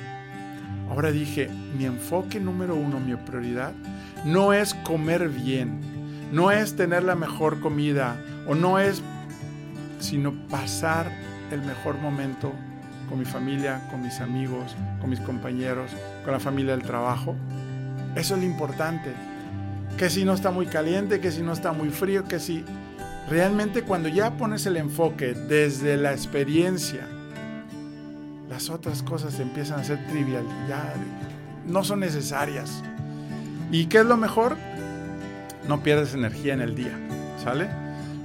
Ahora 0.91 1.13
dije, 1.13 1.49
mi 1.79 1.85
enfoque 1.85 2.41
número 2.41 2.75
uno, 2.75 2.99
mi 2.99 3.15
prioridad, 3.15 3.75
no 4.25 4.53
es 4.53 4.75
comer 4.75 5.29
bien, 5.29 5.79
no 6.33 6.51
es 6.51 6.75
tener 6.75 7.05
la 7.05 7.15
mejor 7.15 7.61
comida 7.61 8.17
o 8.49 8.57
no 8.57 8.81
es, 8.81 9.03
sino 10.01 10.33
pasar 10.49 11.13
el 11.53 11.63
mejor 11.63 11.99
momento 11.99 12.53
con 13.09 13.19
mi 13.19 13.25
familia, 13.25 13.87
con 13.91 14.03
mis 14.03 14.21
amigos, 14.21 14.75
con 15.01 15.11
mis 15.11 15.21
compañeros, 15.21 15.91
con 16.25 16.33
la 16.33 16.41
familia 16.41 16.77
del 16.77 16.87
trabajo. 16.87 17.35
Eso 18.15 18.35
es 18.35 18.41
lo 18.41 18.47
importante. 18.47 19.13
Que 19.97 20.11
si 20.11 20.25
no 20.25 20.35
está 20.35 20.51
muy 20.51 20.67
caliente, 20.67 21.21
que 21.21 21.31
si 21.31 21.43
no 21.43 21.53
está 21.53 21.73
muy 21.73 21.91
frío, 21.91 22.25
que 22.25 22.39
si... 22.39 22.65
realmente 23.31 23.83
cuando 23.83 24.09
ya 24.09 24.37
pones 24.37 24.67
el 24.67 24.77
enfoque 24.77 25.35
desde 25.35 25.97
la 25.97 26.13
experiencia, 26.13 27.07
las 28.49 28.71
otras 28.71 29.03
cosas 29.03 29.41
empiezan 29.41 29.81
a 29.81 29.85
ser 29.85 30.07
trivial, 30.07 30.45
ya 30.69 30.95
no 31.67 31.83
son 31.83 32.01
necesarias. 32.01 32.83
¿Y 33.71 33.87
qué 33.87 33.99
es 33.99 34.07
lo 34.07 34.17
mejor? 34.17 34.57
No 35.67 35.83
pierdes 35.83 36.15
energía 36.15 36.55
en 36.55 36.61
el 36.61 36.77
día, 36.77 36.97
¿sale? 37.43 37.69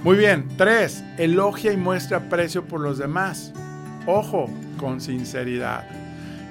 Muy 0.04 0.16
bien, 0.16 0.48
tres, 0.56 1.02
elogia 1.18 1.72
y 1.72 1.76
muestra 1.76 2.18
aprecio 2.18 2.64
por 2.64 2.80
los 2.80 2.98
demás. 2.98 3.52
Ojo, 4.06 4.48
con 4.82 5.00
sinceridad. 5.00 5.84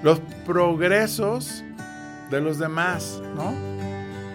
Los 0.04 0.22
progresos 0.46 1.66
de 2.30 2.40
los 2.40 2.58
demás, 2.58 3.22
¿no? 3.36 3.54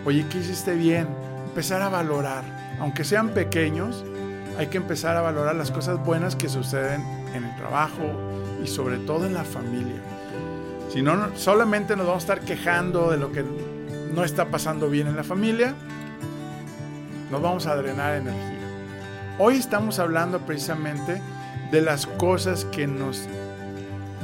Oye, 0.04 0.26
¿qué 0.30 0.38
hiciste 0.38 0.74
bien? 0.74 1.08
Empezar 1.48 1.80
a 1.80 1.88
valorar, 1.88 2.44
aunque 2.78 3.04
sean 3.04 3.30
pequeños, 3.30 4.04
hay 4.58 4.66
que 4.66 4.76
empezar 4.76 5.16
a 5.16 5.22
valorar 5.22 5.56
las 5.56 5.70
cosas 5.70 5.98
buenas 6.04 6.36
que 6.36 6.50
suceden 6.50 7.00
en 7.34 7.44
el 7.44 7.56
trabajo 7.56 8.04
y 8.62 8.66
sobre 8.66 8.98
todo 8.98 9.24
en 9.24 9.32
la 9.32 9.44
familia. 9.44 9.96
Si 10.92 11.00
no, 11.00 11.34
solamente 11.34 11.96
nos 11.96 12.06
vamos 12.06 12.28
a 12.28 12.34
estar 12.34 12.40
quejando 12.42 13.10
de 13.10 13.16
lo 13.16 13.32
que 13.32 13.44
no 14.14 14.24
está 14.24 14.44
pasando 14.48 14.90
bien 14.90 15.06
en 15.06 15.16
la 15.16 15.24
familia, 15.24 15.74
nos 17.30 17.40
vamos 17.40 17.66
a 17.66 17.74
drenar 17.76 18.16
energía. 18.16 18.60
Hoy 19.38 19.56
estamos 19.56 19.98
hablando 19.98 20.40
precisamente 20.40 21.22
de 21.72 21.80
las 21.80 22.06
cosas 22.06 22.66
que 22.66 22.86
nos 22.86 23.26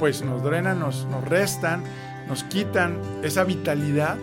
pues 0.03 0.25
nos 0.25 0.43
drenan, 0.43 0.81
nos, 0.81 1.07
nos 1.07 1.23
restan, 1.29 1.85
nos 2.27 2.43
quitan 2.43 2.99
esa 3.23 3.45
vitalidad 3.45 4.17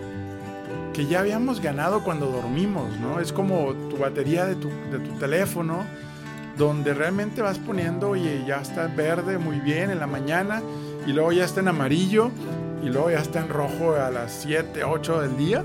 que 0.92 1.06
ya 1.06 1.20
habíamos 1.20 1.62
ganado 1.62 2.04
cuando 2.04 2.26
dormimos, 2.26 2.98
¿no? 2.98 3.18
Es 3.18 3.32
como 3.32 3.72
tu 3.88 3.96
batería 3.96 4.44
de 4.44 4.56
tu, 4.56 4.68
de 4.68 4.98
tu 4.98 5.18
teléfono, 5.18 5.86
donde 6.58 6.92
realmente 6.92 7.40
vas 7.40 7.58
poniendo, 7.58 8.10
oye, 8.10 8.44
ya 8.46 8.60
está 8.60 8.88
verde 8.88 9.38
muy 9.38 9.58
bien 9.60 9.88
en 9.88 10.00
la 10.00 10.06
mañana, 10.06 10.60
y 11.06 11.14
luego 11.14 11.32
ya 11.32 11.46
está 11.46 11.60
en 11.60 11.68
amarillo, 11.68 12.30
y 12.84 12.90
luego 12.90 13.10
ya 13.12 13.20
está 13.20 13.40
en 13.40 13.48
rojo 13.48 13.94
a 13.94 14.10
las 14.10 14.32
7, 14.32 14.84
8 14.84 15.22
del 15.22 15.38
día. 15.38 15.64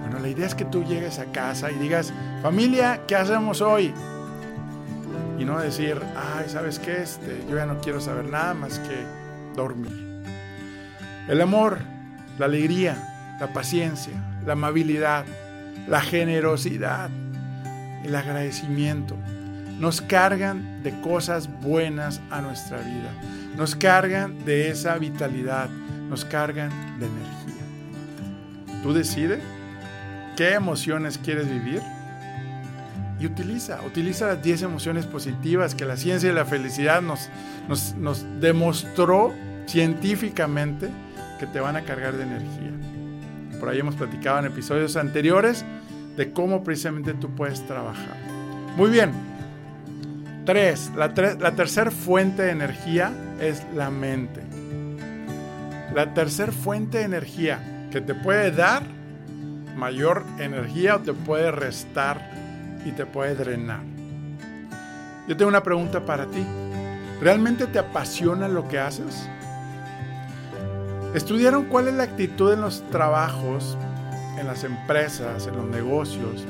Bueno, 0.00 0.18
la 0.18 0.28
idea 0.28 0.46
es 0.48 0.56
que 0.56 0.64
tú 0.64 0.82
llegues 0.82 1.20
a 1.20 1.26
casa 1.26 1.70
y 1.70 1.76
digas, 1.76 2.12
familia, 2.42 3.02
¿qué 3.06 3.14
hacemos 3.14 3.60
hoy? 3.60 3.94
Y 5.38 5.44
no 5.44 5.58
decir, 5.58 6.00
ay, 6.16 6.48
¿sabes 6.48 6.78
qué? 6.78 7.02
Este, 7.02 7.44
yo 7.48 7.56
ya 7.56 7.66
no 7.66 7.80
quiero 7.80 8.00
saber 8.00 8.24
nada 8.24 8.54
más 8.54 8.78
que 8.78 9.04
dormir. 9.54 10.22
El 11.28 11.40
amor, 11.40 11.78
la 12.38 12.46
alegría, 12.46 13.36
la 13.40 13.52
paciencia, 13.52 14.14
la 14.46 14.54
amabilidad, 14.54 15.26
la 15.88 16.00
generosidad, 16.00 17.10
el 18.04 18.14
agradecimiento, 18.14 19.16
nos 19.78 20.00
cargan 20.00 20.82
de 20.82 20.98
cosas 21.00 21.48
buenas 21.60 22.20
a 22.30 22.40
nuestra 22.40 22.78
vida, 22.78 23.10
nos 23.56 23.76
cargan 23.76 24.44
de 24.44 24.70
esa 24.70 24.96
vitalidad, 24.96 25.68
nos 26.08 26.24
cargan 26.24 26.70
de 26.98 27.06
energía. 27.06 28.82
Tú 28.82 28.94
decides 28.94 29.40
qué 30.36 30.54
emociones 30.54 31.18
quieres 31.18 31.48
vivir 31.48 31.82
y 33.18 33.26
utiliza, 33.26 33.80
utiliza 33.82 34.26
las 34.26 34.42
10 34.42 34.62
emociones 34.62 35.06
positivas 35.06 35.74
que 35.74 35.84
la 35.84 35.96
ciencia 35.96 36.30
y 36.30 36.34
la 36.34 36.44
felicidad 36.44 37.00
nos, 37.00 37.30
nos, 37.68 38.26
demostró 38.40 39.32
científicamente 39.66 40.88
que 41.38 41.46
te 41.46 41.60
van 41.60 41.76
a 41.76 41.82
cargar 41.82 42.16
de 42.16 42.24
energía. 42.24 42.72
Por 43.58 43.70
ahí 43.70 43.80
hemos 43.80 43.94
platicado 43.94 44.40
en 44.40 44.46
episodios 44.46 44.96
anteriores 44.96 45.64
de 46.16 46.32
cómo 46.32 46.62
precisamente 46.62 47.14
tú 47.14 47.34
puedes 47.34 47.66
trabajar. 47.66 48.16
Muy 48.76 48.90
bien. 48.90 49.12
Tres, 50.44 50.92
la, 50.94 51.08
la 51.40 51.52
tercera 51.52 51.90
fuente 51.90 52.42
de 52.42 52.50
energía 52.50 53.12
es 53.40 53.62
la 53.74 53.90
mente. 53.90 54.42
La 55.94 56.12
tercera 56.12 56.52
fuente 56.52 56.98
de 56.98 57.04
energía 57.04 57.88
que 57.90 58.00
te 58.00 58.14
puede 58.14 58.50
dar 58.50 58.82
mayor 59.76 60.24
energía 60.38 60.96
o 60.96 61.00
te 61.00 61.12
puede 61.12 61.50
restar 61.50 62.45
y 62.86 62.92
te 62.92 63.04
puede 63.04 63.34
drenar. 63.34 63.80
Yo 65.26 65.36
tengo 65.36 65.48
una 65.48 65.62
pregunta 65.62 66.06
para 66.06 66.26
ti. 66.26 66.46
¿Realmente 67.20 67.66
te 67.66 67.80
apasiona 67.80 68.46
lo 68.46 68.68
que 68.68 68.78
haces? 68.78 69.28
Estudiaron 71.14 71.64
cuál 71.64 71.88
es 71.88 71.94
la 71.94 72.04
actitud 72.04 72.52
en 72.52 72.60
los 72.60 72.88
trabajos, 72.90 73.76
en 74.38 74.46
las 74.46 74.62
empresas, 74.62 75.46
en 75.48 75.56
los 75.56 75.66
negocios. 75.66 76.46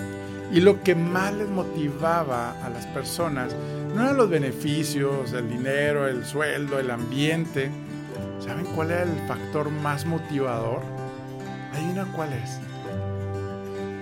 Y 0.52 0.60
lo 0.60 0.82
que 0.82 0.94
más 0.94 1.32
les 1.32 1.48
motivaba 1.48 2.52
a 2.62 2.68
las 2.68 2.86
personas 2.88 3.54
no 3.94 4.02
eran 4.02 4.16
los 4.18 4.28
beneficios, 4.28 5.32
el 5.32 5.48
dinero, 5.48 6.06
el 6.06 6.24
sueldo, 6.24 6.78
el 6.78 6.90
ambiente. 6.90 7.70
¿Saben 8.40 8.66
cuál 8.74 8.90
era 8.90 9.04
el 9.04 9.26
factor 9.26 9.70
más 9.70 10.04
motivador? 10.04 10.82
Adivina 11.72 12.06
cuál 12.14 12.32
es. 12.34 12.60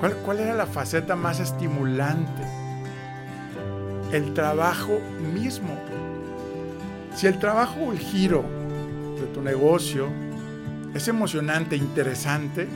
¿Cuál, 0.01 0.15
¿Cuál 0.25 0.41
era 0.41 0.55
la 0.55 0.67
faceta 0.67 1.17
más 1.17 1.41
estimulante? 1.41 2.43
El 4.13 4.35
trabajo 4.35 5.01
mismo. 5.35 5.79
Si 7.15 7.27
el 7.27 7.39
trabajo 7.39 7.81
o 7.81 7.93
el 7.93 7.99
giro 7.99 8.45
de 9.19 9.27
tu 9.27 9.41
negocio 9.41 10.09
es 10.95 11.09
emocionante, 11.09 11.77
interesante, 11.77 12.69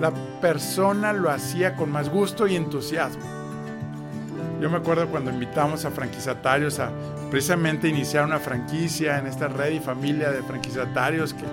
la 0.00 0.12
persona 0.40 1.12
lo 1.12 1.30
hacía 1.30 1.76
con 1.76 1.90
más 1.90 2.08
gusto 2.08 2.46
y 2.46 2.56
entusiasmo. 2.56 3.22
Yo 4.60 4.70
me 4.70 4.76
acuerdo 4.76 5.08
cuando 5.08 5.30
invitamos 5.30 5.84
a 5.84 5.90
franquiciatarios 5.90 6.78
a 6.78 6.90
precisamente 7.30 7.88
iniciar 7.88 8.24
una 8.24 8.38
franquicia 8.38 9.18
en 9.18 9.26
esta 9.26 9.48
red 9.48 9.72
y 9.72 9.80
familia 9.80 10.30
de 10.30 10.42
franquiciatarios 10.42 11.34
que 11.34 11.44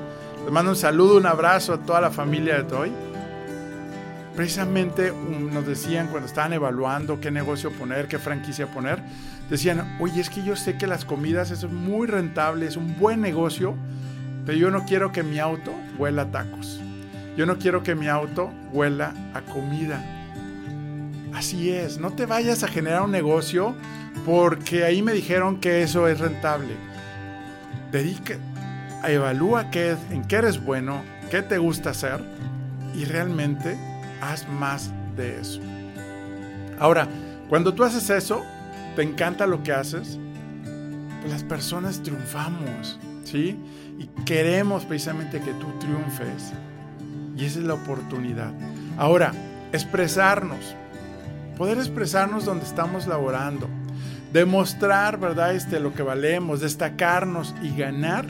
les 0.44 0.52
mando 0.52 0.72
un 0.72 0.78
saludo, 0.78 1.18
un 1.18 1.26
abrazo 1.26 1.74
a 1.74 1.78
toda 1.78 2.02
la 2.02 2.12
familia 2.12 2.56
de 2.58 2.64
Toy. 2.64 2.92
Precisamente 4.42 5.12
um, 5.12 5.54
nos 5.54 5.68
decían 5.68 6.08
cuando 6.08 6.26
estaban 6.26 6.52
evaluando 6.52 7.22
qué 7.22 7.30
negocio 7.30 7.72
poner, 7.72 8.08
qué 8.08 8.18
franquicia 8.18 8.66
poner, 8.66 9.00
decían, 9.52 9.98
oye, 10.00 10.20
es 10.20 10.32
que 10.32 10.42
yo 10.42 10.56
sé 10.56 10.80
que 10.80 10.88
las 10.88 11.06
comidas 11.06 11.52
es 11.52 11.64
muy 11.66 12.08
rentable, 12.08 12.66
es 12.66 12.76
un 12.76 12.98
buen 12.98 13.22
negocio, 13.22 13.76
pero 14.44 14.58
yo 14.58 14.72
no 14.72 14.84
quiero 14.86 15.12
que 15.12 15.22
mi 15.22 15.38
auto 15.38 15.72
huela 16.00 16.24
a 16.24 16.32
tacos. 16.32 16.82
Yo 17.38 17.46
no 17.46 17.60
quiero 17.60 17.84
que 17.84 17.94
mi 17.94 18.08
auto 18.08 18.50
huela 18.74 19.14
a 19.36 19.42
comida. 19.42 20.04
Así 21.36 21.70
es, 21.70 22.00
no 22.00 22.14
te 22.14 22.26
vayas 22.26 22.64
a 22.64 22.68
generar 22.68 23.04
un 23.04 23.12
negocio 23.12 23.76
porque 24.26 24.86
ahí 24.86 25.04
me 25.04 25.14
dijeron 25.14 25.60
que 25.60 25.84
eso 25.84 26.08
es 26.08 26.20
rentable. 26.20 26.74
Dedica, 27.92 28.38
evalúa 29.08 29.70
qué, 29.70 29.96
en 30.10 30.24
qué 30.24 30.38
eres 30.38 30.66
bueno, 30.66 31.04
qué 31.30 31.44
te 31.44 31.60
gusta 31.60 31.92
hacer 31.92 32.24
y 32.96 33.06
realmente 33.06 33.91
haz 34.22 34.48
más 34.48 34.92
de 35.18 35.40
eso. 35.40 35.60
Ahora, 36.80 37.08
cuando 37.50 37.74
tú 37.74 37.84
haces 37.84 38.10
eso, 38.10 38.44
te 38.96 39.04
encanta 39.04 39.46
lo 39.46 39.62
que 39.64 39.74
haces, 39.74 40.18
pues 41.20 41.34
las 41.34 41.44
personas 41.44 42.02
triunfamos, 42.02 43.00
¿sí? 43.24 43.58
y 44.02 44.08
queremos 44.24 44.86
precisamente 44.86 45.40
que 45.40 45.54
tú 45.54 45.68
triunfes. 45.80 46.54
Y 47.38 47.46
esa 47.46 47.60
es 47.60 47.66
la 47.66 47.76
oportunidad. 47.76 48.52
Ahora, 48.98 49.32
expresarnos. 49.72 50.76
Poder 51.56 51.78
expresarnos 51.78 52.46
donde 52.46 52.66
estamos 52.66 53.06
laborando. 53.06 53.70
Demostrar, 54.34 55.20
¿verdad? 55.20 55.54
Este, 55.54 55.80
lo 55.80 55.94
que 55.94 56.02
valemos, 56.02 56.62
destacarnos 56.62 57.54
y 57.62 57.76
ganar. 57.76 58.26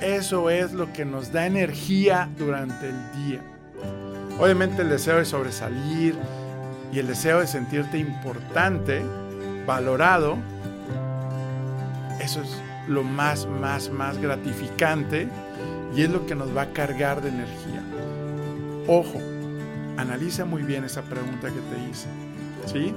Eso 0.00 0.50
es 0.50 0.72
lo 0.72 0.92
que 0.92 1.04
nos 1.04 1.32
da 1.32 1.46
energía 1.46 2.28
durante 2.38 2.90
el 2.90 3.26
día. 3.26 3.40
Obviamente 4.38 4.82
el 4.82 4.90
deseo 4.90 5.16
de 5.16 5.24
sobresalir 5.24 6.14
y 6.92 6.98
el 6.98 7.06
deseo 7.06 7.40
de 7.40 7.46
sentirte 7.46 7.98
importante, 7.98 9.02
valorado, 9.66 10.36
eso 12.20 12.42
es 12.42 12.62
lo 12.88 13.02
más, 13.02 13.46
más, 13.46 13.90
más 13.90 14.18
gratificante 14.18 15.28
y 15.94 16.02
es 16.02 16.10
lo 16.10 16.26
que 16.26 16.34
nos 16.34 16.54
va 16.56 16.62
a 16.62 16.72
cargar 16.72 17.22
de 17.22 17.30
energía. 17.30 17.82
Ojo, 18.86 19.18
analiza 19.96 20.44
muy 20.44 20.62
bien 20.62 20.84
esa 20.84 21.02
pregunta 21.02 21.48
que 21.48 21.60
te 21.60 21.90
hice, 21.90 22.08
¿sí? 22.66 22.94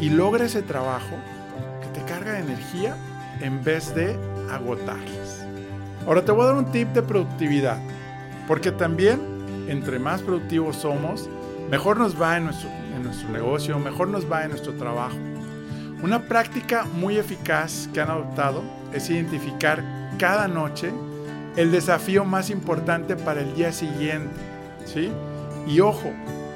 Y 0.00 0.10
logra 0.10 0.44
ese 0.44 0.62
trabajo 0.62 1.16
que 1.80 2.00
te 2.00 2.04
carga 2.06 2.32
de 2.32 2.40
energía 2.40 2.96
en 3.40 3.62
vez 3.62 3.94
de 3.94 4.18
agotarlas. 4.50 5.46
Ahora 6.06 6.24
te 6.24 6.32
voy 6.32 6.42
a 6.42 6.46
dar 6.48 6.56
un 6.56 6.72
tip 6.72 6.88
de 6.88 7.02
productividad, 7.02 7.78
porque 8.48 8.72
también 8.72 9.20
entre 9.70 10.00
más 10.00 10.20
productivos 10.20 10.76
somos, 10.76 11.30
mejor 11.70 11.96
nos 11.96 12.20
va 12.20 12.36
en 12.36 12.44
nuestro, 12.44 12.68
en 12.68 13.04
nuestro 13.04 13.28
negocio, 13.28 13.78
mejor 13.78 14.08
nos 14.08 14.30
va 14.30 14.42
en 14.42 14.50
nuestro 14.50 14.74
trabajo. 14.74 15.16
Una 16.02 16.26
práctica 16.26 16.84
muy 16.84 17.18
eficaz 17.18 17.88
que 17.94 18.00
han 18.00 18.10
adoptado 18.10 18.64
es 18.92 19.08
identificar 19.08 19.84
cada 20.18 20.48
noche 20.48 20.92
el 21.56 21.70
desafío 21.70 22.24
más 22.24 22.50
importante 22.50 23.14
para 23.14 23.42
el 23.42 23.54
día 23.54 23.70
siguiente, 23.70 24.34
¿sí? 24.84 25.12
Y 25.68 25.78
ojo, 25.80 26.10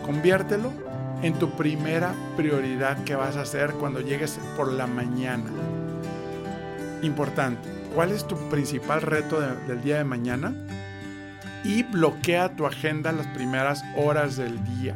conviértelo 0.04 0.72
en 1.22 1.34
tu 1.34 1.50
primera 1.50 2.14
prioridad 2.36 3.04
que 3.04 3.14
vas 3.14 3.36
a 3.36 3.42
hacer 3.42 3.74
cuando 3.74 4.00
llegues 4.00 4.40
por 4.56 4.72
la 4.72 4.88
mañana. 4.88 5.44
Importante, 7.02 7.68
¿cuál 7.94 8.10
es 8.10 8.26
tu 8.26 8.36
principal 8.48 9.02
reto 9.02 9.40
del 9.40 9.82
día 9.82 9.98
de 9.98 10.04
mañana? 10.04 10.52
Y 11.64 11.82
bloquea 11.82 12.54
tu 12.54 12.66
agenda 12.66 13.10
las 13.10 13.26
primeras 13.28 13.82
horas 13.96 14.36
del 14.36 14.62
día. 14.64 14.94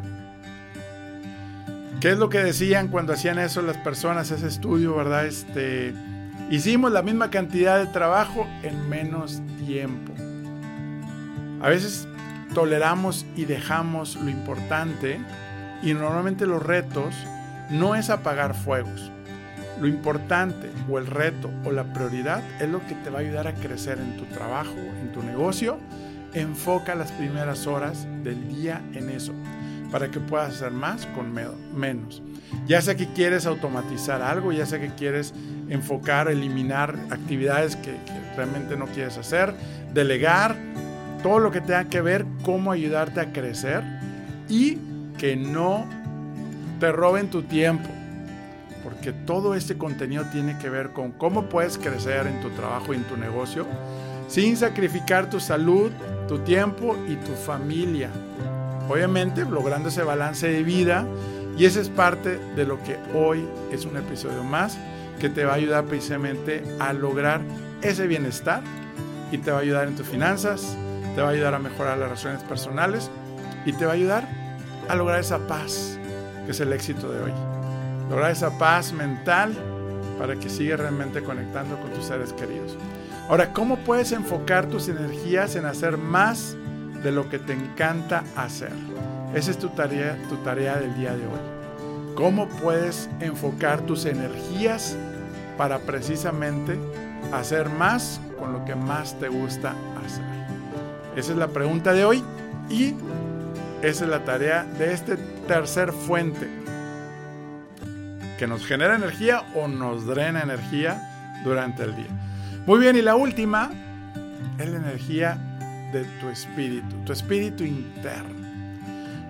¿Qué 2.01 2.13
es 2.13 2.19
lo 2.19 2.29
que 2.29 2.39
decían 2.39 2.89
cuando 2.89 3.13
hacían 3.13 3.41
eso 3.41 3.61
las 3.63 3.77
personas, 3.79 4.31
ese 4.31 4.47
estudio, 4.47 4.95
verdad? 4.95 5.27
Este, 5.27 5.93
hicimos 6.49 6.93
la 6.93 7.03
misma 7.03 7.31
cantidad 7.31 7.79
de 7.79 7.87
trabajo 7.87 8.47
en 8.63 8.89
menos 8.89 9.43
tiempo. 9.67 10.13
A 11.61 11.71
veces 11.71 12.07
toleramos 12.55 13.27
y 13.35 13.47
dejamos 13.47 14.15
lo 14.17 14.31
importante 14.31 15.19
y 15.83 15.93
normalmente 15.93 16.47
los 16.47 16.63
retos 16.63 17.15
no 17.71 17.95
es 17.95 18.11
apagar 18.11 18.55
fuegos. 18.55 19.11
Lo 19.81 19.87
importante 19.87 20.71
o 20.89 20.99
el 20.99 21.07
reto 21.07 21.51
o 21.65 21.73
la 21.73 21.93
prioridad 21.93 22.43
es 22.61 22.69
lo 22.69 22.85
que 22.87 22.95
te 22.95 23.11
va 23.11 23.19
a 23.19 23.23
ayudar 23.23 23.47
a 23.47 23.55
crecer 23.55 23.99
en 23.99 24.17
tu 24.17 24.25
trabajo, 24.27 24.75
en 24.75 25.13
tu 25.13 25.23
negocio. 25.23 25.79
Enfoca 26.35 26.95
las 26.95 27.11
primeras 27.13 27.67
horas 27.67 28.07
del 28.23 28.49
día 28.49 28.83
en 28.95 29.11
eso 29.11 29.33
para 29.91 30.11
que 30.11 30.21
puedas 30.21 30.55
hacer 30.55 30.71
más 30.71 31.07
con 31.07 31.33
menos. 31.33 32.23
Ya 32.67 32.81
sea 32.83 32.95
que 32.95 33.07
quieres 33.13 33.47
automatizar 33.47 34.23
algo, 34.23 34.53
ya 34.53 34.67
sea 34.67 34.81
que 34.81 34.95
quieres 34.95 35.35
enfocar, 35.69 36.29
eliminar 36.29 36.99
actividades 37.11 37.77
que, 37.77 37.97
realmente 38.37 38.77
no 38.77 38.87
quieres 38.87 39.17
hacer, 39.19 39.55
delegar, 39.93 40.57
todo 41.23 41.41
lo 41.41 41.51
que 41.51 41.61
tenga 41.61 41.85
que 41.85 42.01
ver 42.01 42.25
cómo 42.43 42.71
ayudarte 42.71 43.21
a 43.21 43.33
crecer 43.33 43.83
y 44.49 44.79
que 45.19 45.37
no 45.37 45.87
te 46.79 46.93
roben 46.93 47.29
tu 47.29 47.43
tiempo. 47.43 47.89
Porque 48.85 49.13
todo 49.13 49.55
este 49.55 49.77
contenido 49.77 50.25
tiene 50.33 50.57
que 50.59 50.71
ver 50.71 50.91
con 50.91 51.11
cómo 51.13 51.49
puedes 51.49 51.77
crecer 51.77 52.27
en 52.27 52.41
tu 52.41 52.51
trabajo 52.51 52.95
y 52.95 52.97
en 52.97 53.05
tu 53.05 53.17
negocio 53.17 53.67
sin 54.29 54.57
sacrificar 54.57 55.29
tu 55.29 55.41
salud, 55.41 55.91
tu 56.29 56.39
tiempo 56.41 56.97
y 57.09 57.17
tu 57.17 57.33
familia. 57.33 58.11
Obviamente 58.89 59.45
logrando 59.45 59.89
ese 59.89 60.03
balance 60.03 60.49
de 60.49 60.63
vida 60.63 61.07
y 61.57 61.65
esa 61.65 61.81
es 61.81 61.89
parte 61.89 62.39
de 62.55 62.65
lo 62.65 62.81
que 62.83 62.97
hoy 63.15 63.45
es 63.73 63.85
un 63.85 63.97
episodio 63.97 64.45
más 64.45 64.79
que 65.19 65.29
te 65.29 65.45
va 65.45 65.53
a 65.53 65.57
ayudar 65.57 65.85
precisamente 65.85 66.63
a 66.79 66.93
lograr 66.93 67.41
ese 67.83 68.07
bienestar 68.07 68.63
y 69.33 69.39
te 69.39 69.51
va 69.51 69.59
a 69.59 69.61
ayudar 69.61 69.89
en 69.89 69.97
tus 69.97 70.07
finanzas, 70.07 70.77
te 71.15 71.21
va 71.21 71.29
a 71.29 71.33
ayudar 71.33 71.55
a 71.55 71.59
mejorar 71.59 71.99
las 71.99 72.09
relaciones 72.09 72.43
personales 72.45 73.11
y 73.65 73.73
te 73.73 73.85
va 73.85 73.93
a 73.93 73.95
ayudar 73.95 74.29
a 74.89 74.95
lograr 74.95 75.21
esa 75.21 75.39
paz, 75.47 75.99
que 76.45 76.53
es 76.53 76.61
el 76.61 76.73
éxito 76.73 77.11
de 77.11 77.23
hoy. 77.23 77.33
Lograr 78.09 78.31
esa 78.31 78.57
paz 78.59 78.93
mental 78.93 79.53
para 80.19 80.37
que 80.37 80.49
sigas 80.49 80.81
realmente 80.81 81.23
conectando 81.23 81.79
con 81.81 81.91
tus 81.91 82.07
seres 82.07 82.33
queridos. 82.33 82.77
Ahora, 83.29 83.53
¿cómo 83.53 83.77
puedes 83.77 84.13
enfocar 84.13 84.69
tus 84.69 84.89
energías 84.89 85.55
en 85.55 85.67
hacer 85.67 85.99
más 85.99 86.57
de 87.03 87.13
lo 87.13 87.29
que 87.29 87.39
te 87.39 87.53
encanta 87.53 88.25
hacer? 88.35 88.73
Esa 89.35 89.51
es 89.51 89.59
tu 89.59 89.69
tarea, 89.69 90.17
tu 90.31 90.37
tarea 90.37 90.79
del 90.79 90.95
día 90.97 91.15
de 91.15 91.27
hoy. 91.27 92.15
¿Cómo 92.15 92.49
puedes 92.49 93.11
enfocar 93.21 93.83
tus 93.83 94.07
energías 94.07 94.97
para 95.59 95.79
precisamente 95.81 96.79
hacer 97.31 97.69
más 97.69 98.19
con 98.39 98.55
lo 98.55 98.65
que 98.65 98.75
más 98.75 99.19
te 99.21 99.29
gusta 99.29 99.75
hacer? 100.03 100.25
Esa 101.15 101.33
es 101.33 101.39
la 101.39 101.49
pregunta 101.49 101.93
de 101.93 102.07
hoy 102.07 102.25
y 102.71 102.95
esa 103.83 104.05
es 104.05 104.11
la 104.11 104.25
tarea 104.25 104.65
de 104.65 104.95
este 104.95 105.19
tercer 105.47 105.93
fuente 105.93 106.49
que 108.39 108.47
nos 108.47 108.65
genera 108.65 108.97
energía 108.97 109.43
o 109.55 109.69
nos 109.69 110.07
drena 110.07 110.41
energía 110.41 111.43
durante 111.45 111.83
el 111.83 111.95
día. 111.95 112.09
Muy 112.69 112.81
bien, 112.81 112.97
y 112.97 113.01
la 113.01 113.17
última 113.17 113.71
es 114.59 114.69
la 114.69 114.77
energía 114.77 115.39
de 115.91 116.05
tu 116.21 116.29
espíritu, 116.29 116.97
tu 117.07 117.15
espíritu 117.15 117.65
interno. 117.65 118.35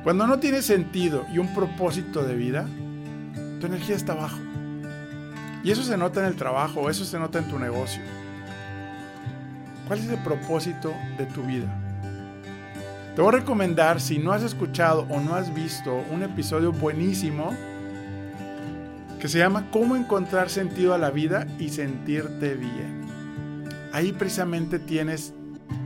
Cuando 0.02 0.26
no 0.26 0.40
tiene 0.40 0.60
sentido 0.60 1.24
y 1.32 1.38
un 1.38 1.54
propósito 1.54 2.24
de 2.24 2.34
vida, 2.34 2.66
tu 3.60 3.68
energía 3.68 3.94
está 3.94 4.14
abajo. 4.14 4.40
Y 5.62 5.70
eso 5.70 5.84
se 5.84 5.96
nota 5.96 6.18
en 6.18 6.26
el 6.26 6.34
trabajo, 6.34 6.90
eso 6.90 7.04
se 7.04 7.16
nota 7.20 7.38
en 7.38 7.46
tu 7.46 7.60
negocio. 7.60 8.02
¿Cuál 9.86 10.00
es 10.00 10.08
el 10.08 10.18
propósito 10.18 10.92
de 11.16 11.26
tu 11.26 11.44
vida? 11.44 11.72
Te 13.14 13.22
voy 13.22 13.28
a 13.32 13.38
recomendar, 13.38 14.00
si 14.00 14.18
no 14.18 14.32
has 14.32 14.42
escuchado 14.42 15.06
o 15.10 15.20
no 15.20 15.36
has 15.36 15.54
visto 15.54 15.94
un 16.10 16.24
episodio 16.24 16.72
buenísimo 16.72 17.54
que 19.20 19.28
se 19.28 19.38
llama 19.38 19.68
Cómo 19.70 19.94
encontrar 19.94 20.50
sentido 20.50 20.92
a 20.92 20.98
la 20.98 21.12
vida 21.12 21.46
y 21.60 21.68
sentirte 21.68 22.54
bien. 22.54 22.97
Ahí 23.92 24.12
precisamente 24.12 24.78
tienes 24.78 25.32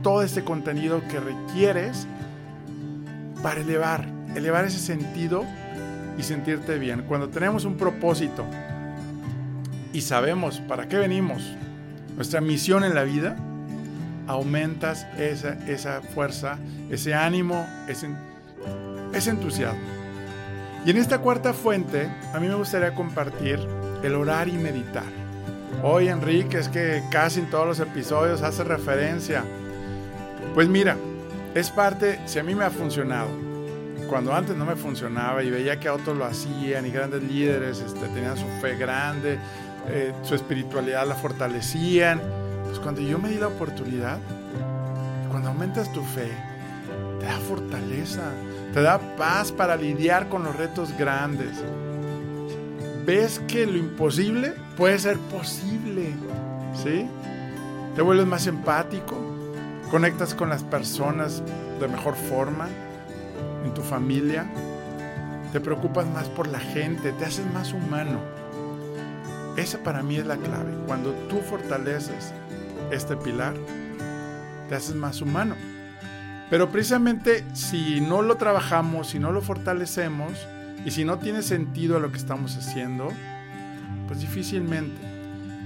todo 0.01 0.23
este 0.23 0.43
contenido 0.43 1.01
que 1.07 1.19
requieres 1.19 2.07
para 3.41 3.61
elevar, 3.61 4.07
elevar 4.35 4.65
ese 4.65 4.79
sentido 4.79 5.43
y 6.17 6.23
sentirte 6.23 6.77
bien. 6.77 7.03
Cuando 7.07 7.29
tenemos 7.29 7.65
un 7.65 7.75
propósito 7.75 8.45
y 9.91 10.01
sabemos 10.01 10.59
para 10.61 10.87
qué 10.87 10.97
venimos, 10.97 11.55
nuestra 12.15 12.41
misión 12.41 12.83
en 12.83 12.95
la 12.95 13.03
vida, 13.03 13.35
aumentas 14.27 15.05
esa, 15.17 15.53
esa 15.67 16.01
fuerza, 16.01 16.57
ese 16.89 17.13
ánimo, 17.13 17.65
ese, 17.87 18.09
ese 19.13 19.29
entusiasmo. 19.31 19.81
Y 20.85 20.91
en 20.91 20.97
esta 20.97 21.19
cuarta 21.19 21.53
fuente, 21.53 22.09
a 22.33 22.39
mí 22.39 22.47
me 22.47 22.55
gustaría 22.55 22.93
compartir 22.93 23.59
el 24.03 24.15
orar 24.15 24.49
y 24.49 24.53
meditar. 24.53 25.22
Hoy 25.81 26.07
Enrique 26.07 26.59
es 26.59 26.69
que 26.69 27.03
casi 27.09 27.39
en 27.39 27.49
todos 27.49 27.65
los 27.65 27.79
episodios 27.79 28.41
hace 28.41 28.63
referencia. 28.63 29.43
Pues 30.53 30.67
mira, 30.67 30.95
es 31.55 31.69
parte, 31.71 32.19
si 32.25 32.39
a 32.39 32.43
mí 32.43 32.55
me 32.55 32.65
ha 32.65 32.69
funcionado, 32.69 33.29
cuando 34.07 34.33
antes 34.33 34.55
no 34.55 34.65
me 34.65 34.75
funcionaba 34.75 35.43
y 35.43 35.49
veía 35.49 35.79
que 35.79 35.89
otros 35.89 36.17
lo 36.17 36.25
hacían 36.25 36.85
y 36.85 36.91
grandes 36.91 37.23
líderes 37.23 37.79
este, 37.79 38.07
tenían 38.07 38.37
su 38.37 38.45
fe 38.61 38.75
grande, 38.77 39.39
eh, 39.89 40.13
su 40.23 40.35
espiritualidad 40.35 41.07
la 41.07 41.15
fortalecían, 41.15 42.21
pues 42.65 42.79
cuando 42.79 43.01
yo 43.01 43.17
me 43.19 43.29
di 43.29 43.37
la 43.37 43.47
oportunidad, 43.47 44.19
cuando 45.29 45.49
aumentas 45.49 45.91
tu 45.91 46.03
fe, 46.03 46.29
te 47.19 47.25
da 47.25 47.37
fortaleza, 47.39 48.31
te 48.73 48.81
da 48.81 48.99
paz 49.17 49.51
para 49.51 49.75
lidiar 49.75 50.29
con 50.29 50.43
los 50.43 50.55
retos 50.55 50.95
grandes. 50.97 51.57
Ves 53.05 53.41
que 53.47 53.65
lo 53.65 53.77
imposible 53.77 54.53
puede 54.77 54.99
ser 54.99 55.17
posible, 55.17 56.13
¿sí? 56.83 57.07
Te 57.95 58.01
vuelves 58.01 58.25
más 58.25 58.47
empático, 58.47 59.15
conectas 59.91 60.33
con 60.33 60.49
las 60.49 60.63
personas 60.63 61.43
de 61.79 61.87
mejor 61.87 62.15
forma, 62.15 62.67
en 63.63 63.73
tu 63.73 63.81
familia, 63.81 64.45
te 65.51 65.59
preocupas 65.59 66.07
más 66.07 66.27
por 66.29 66.47
la 66.47 66.59
gente, 66.59 67.11
te 67.11 67.25
haces 67.25 67.45
más 67.53 67.73
humano. 67.73 68.19
Esa 69.55 69.77
para 69.79 70.01
mí 70.01 70.17
es 70.17 70.25
la 70.25 70.37
clave. 70.37 70.73
Cuando 70.87 71.11
tú 71.29 71.37
fortaleces 71.41 72.33
este 72.91 73.15
pilar, 73.15 73.53
te 74.67 74.75
haces 74.75 74.95
más 74.95 75.21
humano. 75.21 75.55
Pero 76.49 76.69
precisamente 76.71 77.45
si 77.53 78.01
no 78.01 78.21
lo 78.21 78.35
trabajamos, 78.35 79.09
si 79.09 79.19
no 79.19 79.31
lo 79.31 79.41
fortalecemos 79.41 80.33
y 80.85 80.91
si 80.91 81.05
no 81.05 81.19
tiene 81.19 81.41
sentido 81.41 81.97
a 81.97 81.99
lo 81.99 82.11
que 82.11 82.17
estamos 82.17 82.57
haciendo, 82.57 83.09
pues 84.07 84.19
difícilmente 84.19 85.01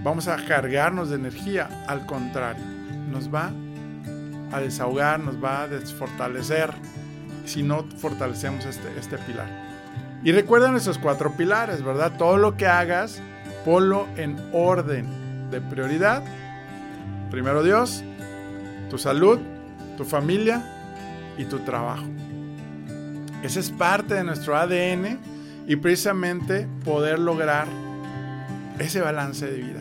vamos 0.03 0.27
a 0.27 0.37
cargarnos 0.45 1.09
de 1.09 1.15
energía. 1.15 1.69
Al 1.87 2.05
contrario, 2.05 2.63
nos 3.11 3.33
va 3.33 3.51
a 4.51 4.59
desahogar, 4.59 5.19
nos 5.19 5.43
va 5.43 5.63
a 5.63 5.67
desfortalecer 5.67 6.71
si 7.45 7.63
no 7.63 7.83
fortalecemos 7.97 8.65
este, 8.65 8.87
este 8.97 9.17
pilar. 9.19 9.47
Y 10.23 10.31
recuerda 10.31 10.75
esos 10.75 10.97
cuatro 10.97 11.31
pilares, 11.37 11.83
¿verdad? 11.83 12.17
Todo 12.17 12.37
lo 12.37 12.57
que 12.57 12.67
hagas, 12.67 13.21
ponlo 13.63 14.07
en 14.17 14.37
orden 14.51 15.49
de 15.51 15.61
prioridad 15.61 16.23
Primero 17.29 17.61
Dios, 17.61 18.03
tu 18.89 18.97
salud, 18.97 19.39
tu 19.97 20.05
familia 20.05 20.63
y 21.37 21.43
tu 21.43 21.59
trabajo. 21.59 22.05
Esa 23.43 23.59
es 23.59 23.69
parte 23.69 24.13
de 24.13 24.23
nuestro 24.23 24.55
ADN 24.55 25.19
y 25.67 25.75
precisamente 25.75 26.67
poder 26.85 27.19
lograr 27.19 27.67
ese 28.79 29.01
balance 29.01 29.45
de 29.45 29.57
vida. 29.57 29.79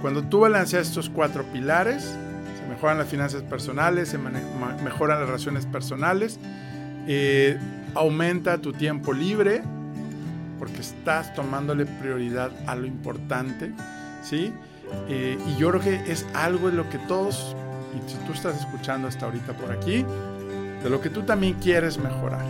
Cuando 0.00 0.22
tú 0.22 0.40
balanceas 0.40 0.88
estos 0.88 1.10
cuatro 1.10 1.44
pilares, 1.52 2.02
se 2.04 2.68
mejoran 2.68 2.98
las 2.98 3.08
finanzas 3.08 3.42
personales, 3.42 4.08
se 4.08 4.18
mejoran 4.18 5.20
las 5.20 5.28
relaciones 5.28 5.66
personales, 5.66 6.38
eh, 7.06 7.58
aumenta 7.94 8.58
tu 8.58 8.72
tiempo 8.72 9.12
libre, 9.12 9.62
porque 10.58 10.80
estás 10.80 11.34
tomándole 11.34 11.86
prioridad 11.86 12.50
a 12.66 12.74
lo 12.76 12.86
importante, 12.86 13.72
¿sí? 14.22 14.52
Eh, 15.08 15.38
y 15.46 15.56
yo 15.56 15.70
creo 15.70 15.80
que 15.80 16.12
es 16.12 16.26
algo 16.34 16.70
de 16.70 16.76
lo 16.76 16.88
que 16.90 16.98
todos, 16.98 17.56
y 17.94 18.10
si 18.10 18.16
tú 18.26 18.32
estás 18.32 18.58
escuchando 18.58 19.08
hasta 19.08 19.26
ahorita 19.26 19.52
por 19.54 19.72
aquí, 19.72 20.04
de 20.82 20.90
lo 20.90 21.00
que 21.00 21.10
tú 21.10 21.22
también 21.22 21.54
quieres 21.54 21.98
mejorar. 21.98 22.44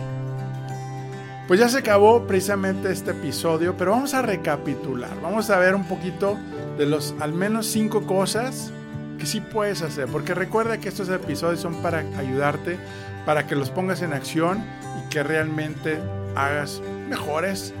Pues 1.49 1.59
ya 1.59 1.67
se 1.67 1.79
acabó 1.79 2.27
precisamente 2.27 2.91
este 2.91 3.09
episodio, 3.09 3.75
pero 3.75 3.89
vamos 3.89 4.13
a 4.13 4.21
recapitular. 4.21 5.19
Vamos 5.19 5.49
a 5.49 5.57
ver 5.57 5.73
un 5.73 5.83
poquito 5.83 6.37
de 6.77 6.85
los 6.85 7.15
al 7.19 7.33
menos 7.33 7.65
cinco 7.65 8.05
cosas 8.05 8.71
que 9.17 9.25
sí 9.25 9.41
puedes 9.41 9.81
hacer. 9.81 10.05
Porque 10.09 10.35
recuerda 10.35 10.77
que 10.77 10.89
estos 10.89 11.09
episodios 11.09 11.59
son 11.59 11.81
para 11.81 12.05
ayudarte, 12.19 12.77
para 13.25 13.47
que 13.47 13.55
los 13.55 13.71
pongas 13.71 14.03
en 14.03 14.13
acción 14.13 14.63
y 14.99 15.09
que 15.09 15.23
realmente 15.23 15.97
hagas 16.35 16.83
mejores 17.09 17.73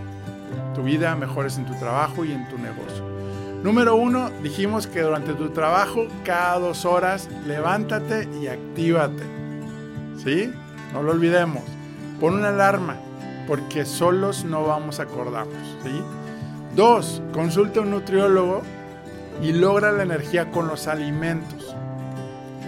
tu 0.73 0.81
vida, 0.81 1.15
mejores 1.15 1.59
en 1.59 1.67
tu 1.67 1.75
trabajo 1.75 2.25
y 2.25 2.31
en 2.31 2.49
tu 2.49 2.57
negocio. 2.57 3.07
Número 3.61 3.95
uno, 3.95 4.31
dijimos 4.41 4.87
que 4.87 5.01
durante 5.01 5.33
tu 5.33 5.49
trabajo, 5.49 6.07
cada 6.25 6.57
dos 6.57 6.85
horas, 6.85 7.29
levántate 7.45 8.27
y 8.41 8.47
actívate. 8.47 9.21
¿Sí? 10.17 10.51
No 10.91 11.03
lo 11.03 11.11
olvidemos. 11.11 11.61
Pon 12.19 12.33
una 12.33 12.49
alarma 12.49 12.97
porque 13.49 13.83
solos 13.83 14.45
no 14.45 14.63
vamos 14.63 14.99
a 14.99 15.03
acordarnos. 15.03 15.77
Dos, 16.75 17.19
consulta 17.33 17.79
a 17.79 17.83
un 17.83 17.89
nutriólogo 17.89 18.61
y 19.41 19.53
logra 19.53 19.91
la 19.91 20.03
energía 20.03 20.51
con 20.51 20.67
los 20.67 20.87
alimentos. 20.87 21.75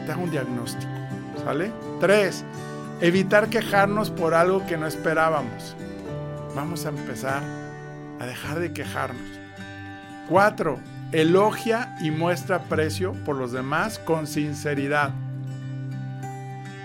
Te 0.06 0.12
hago 0.12 0.24
un 0.24 0.32
diagnóstico. 0.32 0.92
¿Sale? 1.44 1.72
Tres, 2.00 2.44
evitar 3.00 3.50
quejarnos 3.50 4.10
por 4.10 4.34
algo 4.34 4.66
que 4.66 4.76
no 4.76 4.88
esperábamos. 4.88 5.76
Vamos 6.56 6.88
a 6.88 6.90
empezar 6.90 7.44
a 8.20 8.26
dejar 8.26 8.60
de 8.60 8.74
quejarnos. 8.74 9.40
Cuatro, 10.28 10.80
elogia 11.12 11.96
y 12.02 12.10
muestra 12.10 12.56
aprecio 12.56 13.14
por 13.24 13.36
los 13.36 13.52
demás 13.52 14.00
con 14.00 14.26
sinceridad. 14.26 15.12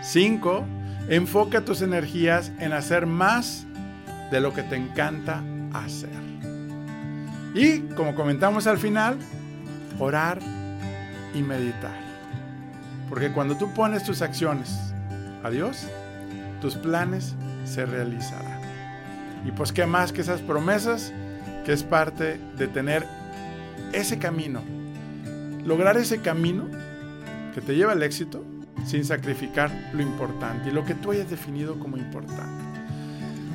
Cinco, 0.02 0.66
enfoca 1.08 1.62
tus 1.62 1.80
energías 1.80 2.52
en 2.58 2.74
hacer 2.74 3.06
más 3.06 3.65
de 4.30 4.40
lo 4.40 4.52
que 4.52 4.62
te 4.62 4.76
encanta 4.76 5.42
hacer. 5.72 6.10
Y 7.54 7.80
como 7.94 8.14
comentamos 8.14 8.66
al 8.66 8.78
final, 8.78 9.18
orar 9.98 10.38
y 11.34 11.42
meditar. 11.42 11.98
Porque 13.08 13.32
cuando 13.32 13.56
tú 13.56 13.72
pones 13.72 14.04
tus 14.04 14.20
acciones 14.22 14.92
a 15.42 15.50
Dios, 15.50 15.86
tus 16.60 16.74
planes 16.74 17.34
se 17.64 17.86
realizarán. 17.86 18.60
Y 19.46 19.52
pues 19.52 19.72
qué 19.72 19.86
más 19.86 20.12
que 20.12 20.22
esas 20.22 20.40
promesas, 20.40 21.12
que 21.64 21.72
es 21.72 21.82
parte 21.82 22.38
de 22.56 22.68
tener 22.68 23.06
ese 23.92 24.18
camino, 24.18 24.62
lograr 25.64 25.96
ese 25.96 26.20
camino 26.20 26.64
que 27.54 27.60
te 27.60 27.74
lleva 27.74 27.92
al 27.92 28.02
éxito 28.02 28.44
sin 28.84 29.04
sacrificar 29.04 29.70
lo 29.94 30.02
importante 30.02 30.68
y 30.68 30.72
lo 30.72 30.84
que 30.84 30.94
tú 30.94 31.12
hayas 31.12 31.30
definido 31.30 31.78
como 31.78 31.96
importante. 31.96 32.65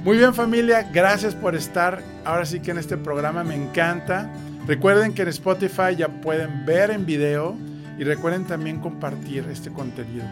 Muy 0.04 0.18
bien 0.18 0.34
familia, 0.34 0.90
gracias 0.92 1.36
por 1.36 1.54
estar 1.56 2.02
ahora 2.26 2.44
sí 2.48 2.60
que 2.60 2.72
en 2.72 2.80
este 2.80 2.98
programa, 2.98 3.44
me 3.44 3.54
encanta. 3.54 4.34
Recuerden 4.66 5.14
que 5.14 5.22
en 5.22 5.28
Spotify 5.28 5.96
ya 5.96 6.08
pueden 6.08 6.66
ver 6.66 6.90
en 6.90 7.06
video 7.06 7.56
y 8.00 8.04
recuerden 8.04 8.46
también 8.46 8.80
compartir 8.80 9.46
este 9.52 9.70
contenido. 9.70 10.26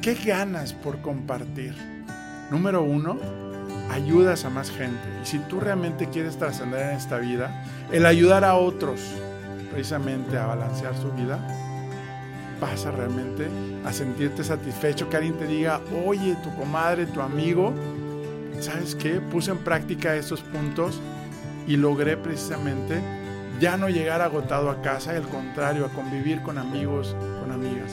¿Qué 0.00 0.14
ganas 0.14 0.72
por 0.72 1.02
compartir? 1.02 1.74
Número 2.50 2.82
uno, 2.82 3.18
ayudas 3.90 4.46
a 4.46 4.50
más 4.50 4.70
gente. 4.70 5.06
Y 5.22 5.26
si 5.26 5.38
tú 5.40 5.60
realmente 5.60 6.08
quieres 6.08 6.38
trascender 6.38 6.88
en 6.88 6.96
esta 6.96 7.18
vida, 7.18 7.62
el 7.92 8.06
ayudar 8.06 8.42
a 8.42 8.54
otros 8.54 9.02
precisamente 9.70 10.38
a 10.38 10.46
balancear 10.46 10.96
su 10.96 11.12
vida, 11.12 11.38
vas 12.58 12.86
a 12.86 12.90
realmente 12.90 13.48
a 13.84 13.92
sentirte 13.92 14.44
satisfecho, 14.44 15.10
que 15.10 15.18
alguien 15.18 15.36
te 15.36 15.46
diga, 15.46 15.82
oye, 16.06 16.38
tu 16.42 16.54
comadre, 16.56 17.04
tu 17.04 17.20
amigo, 17.20 17.74
¿sabes 18.60 18.94
qué? 18.94 19.20
Puse 19.20 19.50
en 19.50 19.58
práctica 19.58 20.14
estos 20.16 20.40
puntos 20.42 21.00
y 21.66 21.76
logré 21.76 22.16
precisamente 22.16 23.00
ya 23.60 23.76
no 23.76 23.88
llegar 23.88 24.22
agotado 24.22 24.70
a 24.70 24.80
casa, 24.80 25.12
al 25.12 25.28
contrario, 25.28 25.84
a 25.84 25.88
convivir 25.90 26.40
con 26.42 26.58
amigos, 26.58 27.14
con 27.40 27.52
amigas. 27.52 27.92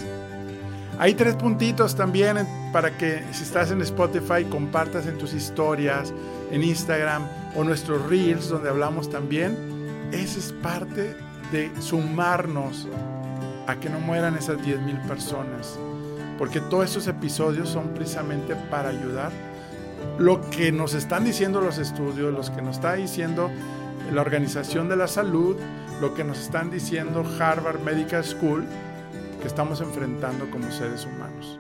Hay 1.00 1.14
tres 1.14 1.36
puntitos 1.36 1.96
también 1.96 2.48
para 2.74 2.98
que 2.98 3.22
si 3.32 3.44
estás 3.44 3.70
en 3.70 3.82
Spotify 3.82 4.46
compartas 4.50 5.06
en 5.06 5.18
tus 5.18 5.34
historias, 5.34 6.14
en 6.52 6.64
Instagram 6.64 7.28
o 7.56 7.64
nuestros 7.64 8.08
reels 8.10 8.50
donde 8.50 8.70
hablamos 8.70 9.10
también. 9.10 9.56
Esa 10.12 10.40
es 10.40 10.54
parte 10.54 11.16
de 11.52 11.70
sumarnos 11.82 12.88
a 13.68 13.76
que 13.76 13.90
no 13.90 14.00
mueran 14.00 14.38
esas 14.38 14.58
10.000 14.58 15.08
personas. 15.08 15.78
Porque 16.38 16.62
todos 16.62 16.86
estos 16.86 17.08
episodios 17.08 17.70
son 17.70 17.90
precisamente 17.90 18.56
para 18.72 18.90
ayudar 18.90 19.32
lo 20.18 20.42
que 20.50 20.72
nos 20.72 20.94
están 20.94 21.24
diciendo 21.24 21.62
los 21.62 21.78
estudios, 21.78 22.34
los 22.34 22.50
que 22.50 22.62
nos 22.62 22.78
está 22.78 22.94
diciendo 22.94 23.50
la 24.14 24.22
Organización 24.22 24.90
de 24.90 24.96
la 24.96 25.08
Salud, 25.08 25.56
lo 26.02 26.14
que 26.14 26.24
nos 26.24 26.40
están 26.40 26.72
diciendo 26.72 27.26
Harvard 27.40 27.80
Medical 27.82 28.24
School, 28.24 28.66
que 29.42 29.48
estamos 29.48 29.82
enfrentando 29.82 30.50
como 30.50 30.72
seres 30.72 31.06
humanos. 31.06 31.60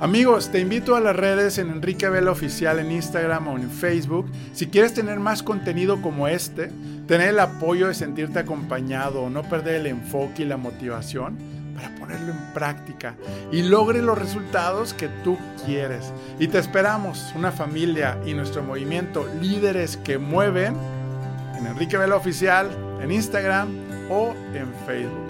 Amigos, 0.00 0.50
te 0.52 0.60
invito 0.60 0.94
a 0.94 1.00
las 1.00 1.16
redes 1.16 1.58
en 1.58 1.70
Enrique 1.70 2.08
Vela 2.08 2.30
Oficial 2.30 2.78
en 2.78 2.92
Instagram 2.92 3.48
o 3.48 3.56
en 3.56 3.68
Facebook. 3.68 4.26
Si 4.52 4.68
quieres 4.68 4.94
tener 4.94 5.18
más 5.18 5.42
contenido 5.42 6.00
como 6.00 6.28
este, 6.28 6.70
tener 7.08 7.30
el 7.30 7.40
apoyo 7.40 7.88
de 7.88 7.94
sentirte 7.94 8.38
acompañado, 8.38 9.28
no 9.28 9.42
perder 9.42 9.76
el 9.76 9.86
enfoque 9.88 10.42
y 10.42 10.46
la 10.46 10.56
motivación, 10.56 11.36
para 11.78 11.94
ponerlo 11.94 12.32
en 12.32 12.52
práctica 12.52 13.14
y 13.52 13.62
logre 13.62 14.02
los 14.02 14.18
resultados 14.18 14.94
que 14.94 15.08
tú 15.22 15.38
quieres. 15.64 16.12
Y 16.40 16.48
te 16.48 16.58
esperamos, 16.58 17.32
una 17.36 17.52
familia 17.52 18.18
y 18.26 18.34
nuestro 18.34 18.64
movimiento 18.64 19.28
Líderes 19.40 19.96
que 19.96 20.18
Mueven, 20.18 20.74
en 21.56 21.66
Enrique 21.66 21.96
Vela 21.96 22.16
Oficial, 22.16 22.68
en 23.00 23.12
Instagram 23.12 23.68
o 24.10 24.34
en 24.54 24.72
Facebook. 24.86 25.28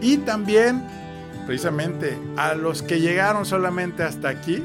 Y 0.00 0.16
también, 0.18 0.82
precisamente, 1.46 2.18
a 2.38 2.54
los 2.54 2.82
que 2.82 3.00
llegaron 3.00 3.44
solamente 3.44 4.02
hasta 4.02 4.30
aquí, 4.30 4.64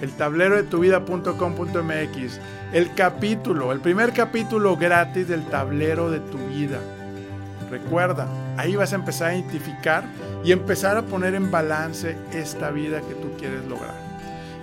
el 0.00 0.10
tablero 0.12 0.56
de 0.56 0.62
tu 0.62 0.78
vida.com.mx, 0.78 2.40
el 2.72 2.94
capítulo, 2.94 3.72
el 3.72 3.80
primer 3.80 4.14
capítulo 4.14 4.76
gratis 4.76 5.28
del 5.28 5.44
tablero 5.46 6.10
de 6.10 6.20
tu 6.20 6.38
vida. 6.48 6.78
Recuerda, 7.70 8.26
ahí 8.58 8.74
vas 8.74 8.92
a 8.92 8.96
empezar 8.96 9.30
a 9.30 9.34
identificar 9.36 10.04
y 10.44 10.52
empezar 10.52 10.96
a 10.96 11.02
poner 11.02 11.34
en 11.34 11.50
balance 11.50 12.16
esta 12.32 12.70
vida 12.70 13.00
que 13.00 13.14
tú 13.14 13.30
quieres 13.38 13.64
lograr. 13.66 13.94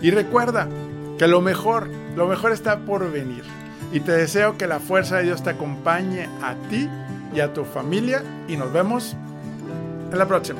Y 0.01 0.11
recuerda 0.11 0.67
que 1.17 1.27
lo 1.27 1.41
mejor, 1.41 1.89
lo 2.15 2.27
mejor 2.27 2.51
está 2.51 2.79
por 2.79 3.09
venir. 3.09 3.43
Y 3.93 4.01
te 4.01 4.11
deseo 4.11 4.57
que 4.57 4.67
la 4.67 4.79
fuerza 4.79 5.17
de 5.17 5.23
Dios 5.23 5.43
te 5.43 5.51
acompañe 5.51 6.27
a 6.43 6.55
ti 6.69 6.89
y 7.33 7.39
a 7.39 7.53
tu 7.53 7.63
familia 7.63 8.21
y 8.49 8.57
nos 8.57 8.71
vemos 8.73 9.15
en 10.11 10.19
la 10.19 10.27
próxima. 10.27 10.59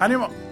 ¡Ánimo! 0.00 0.47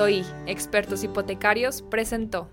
TOI, 0.00 0.24
Expertos 0.46 1.04
Hipotecarios, 1.04 1.82
presentó. 1.82 2.48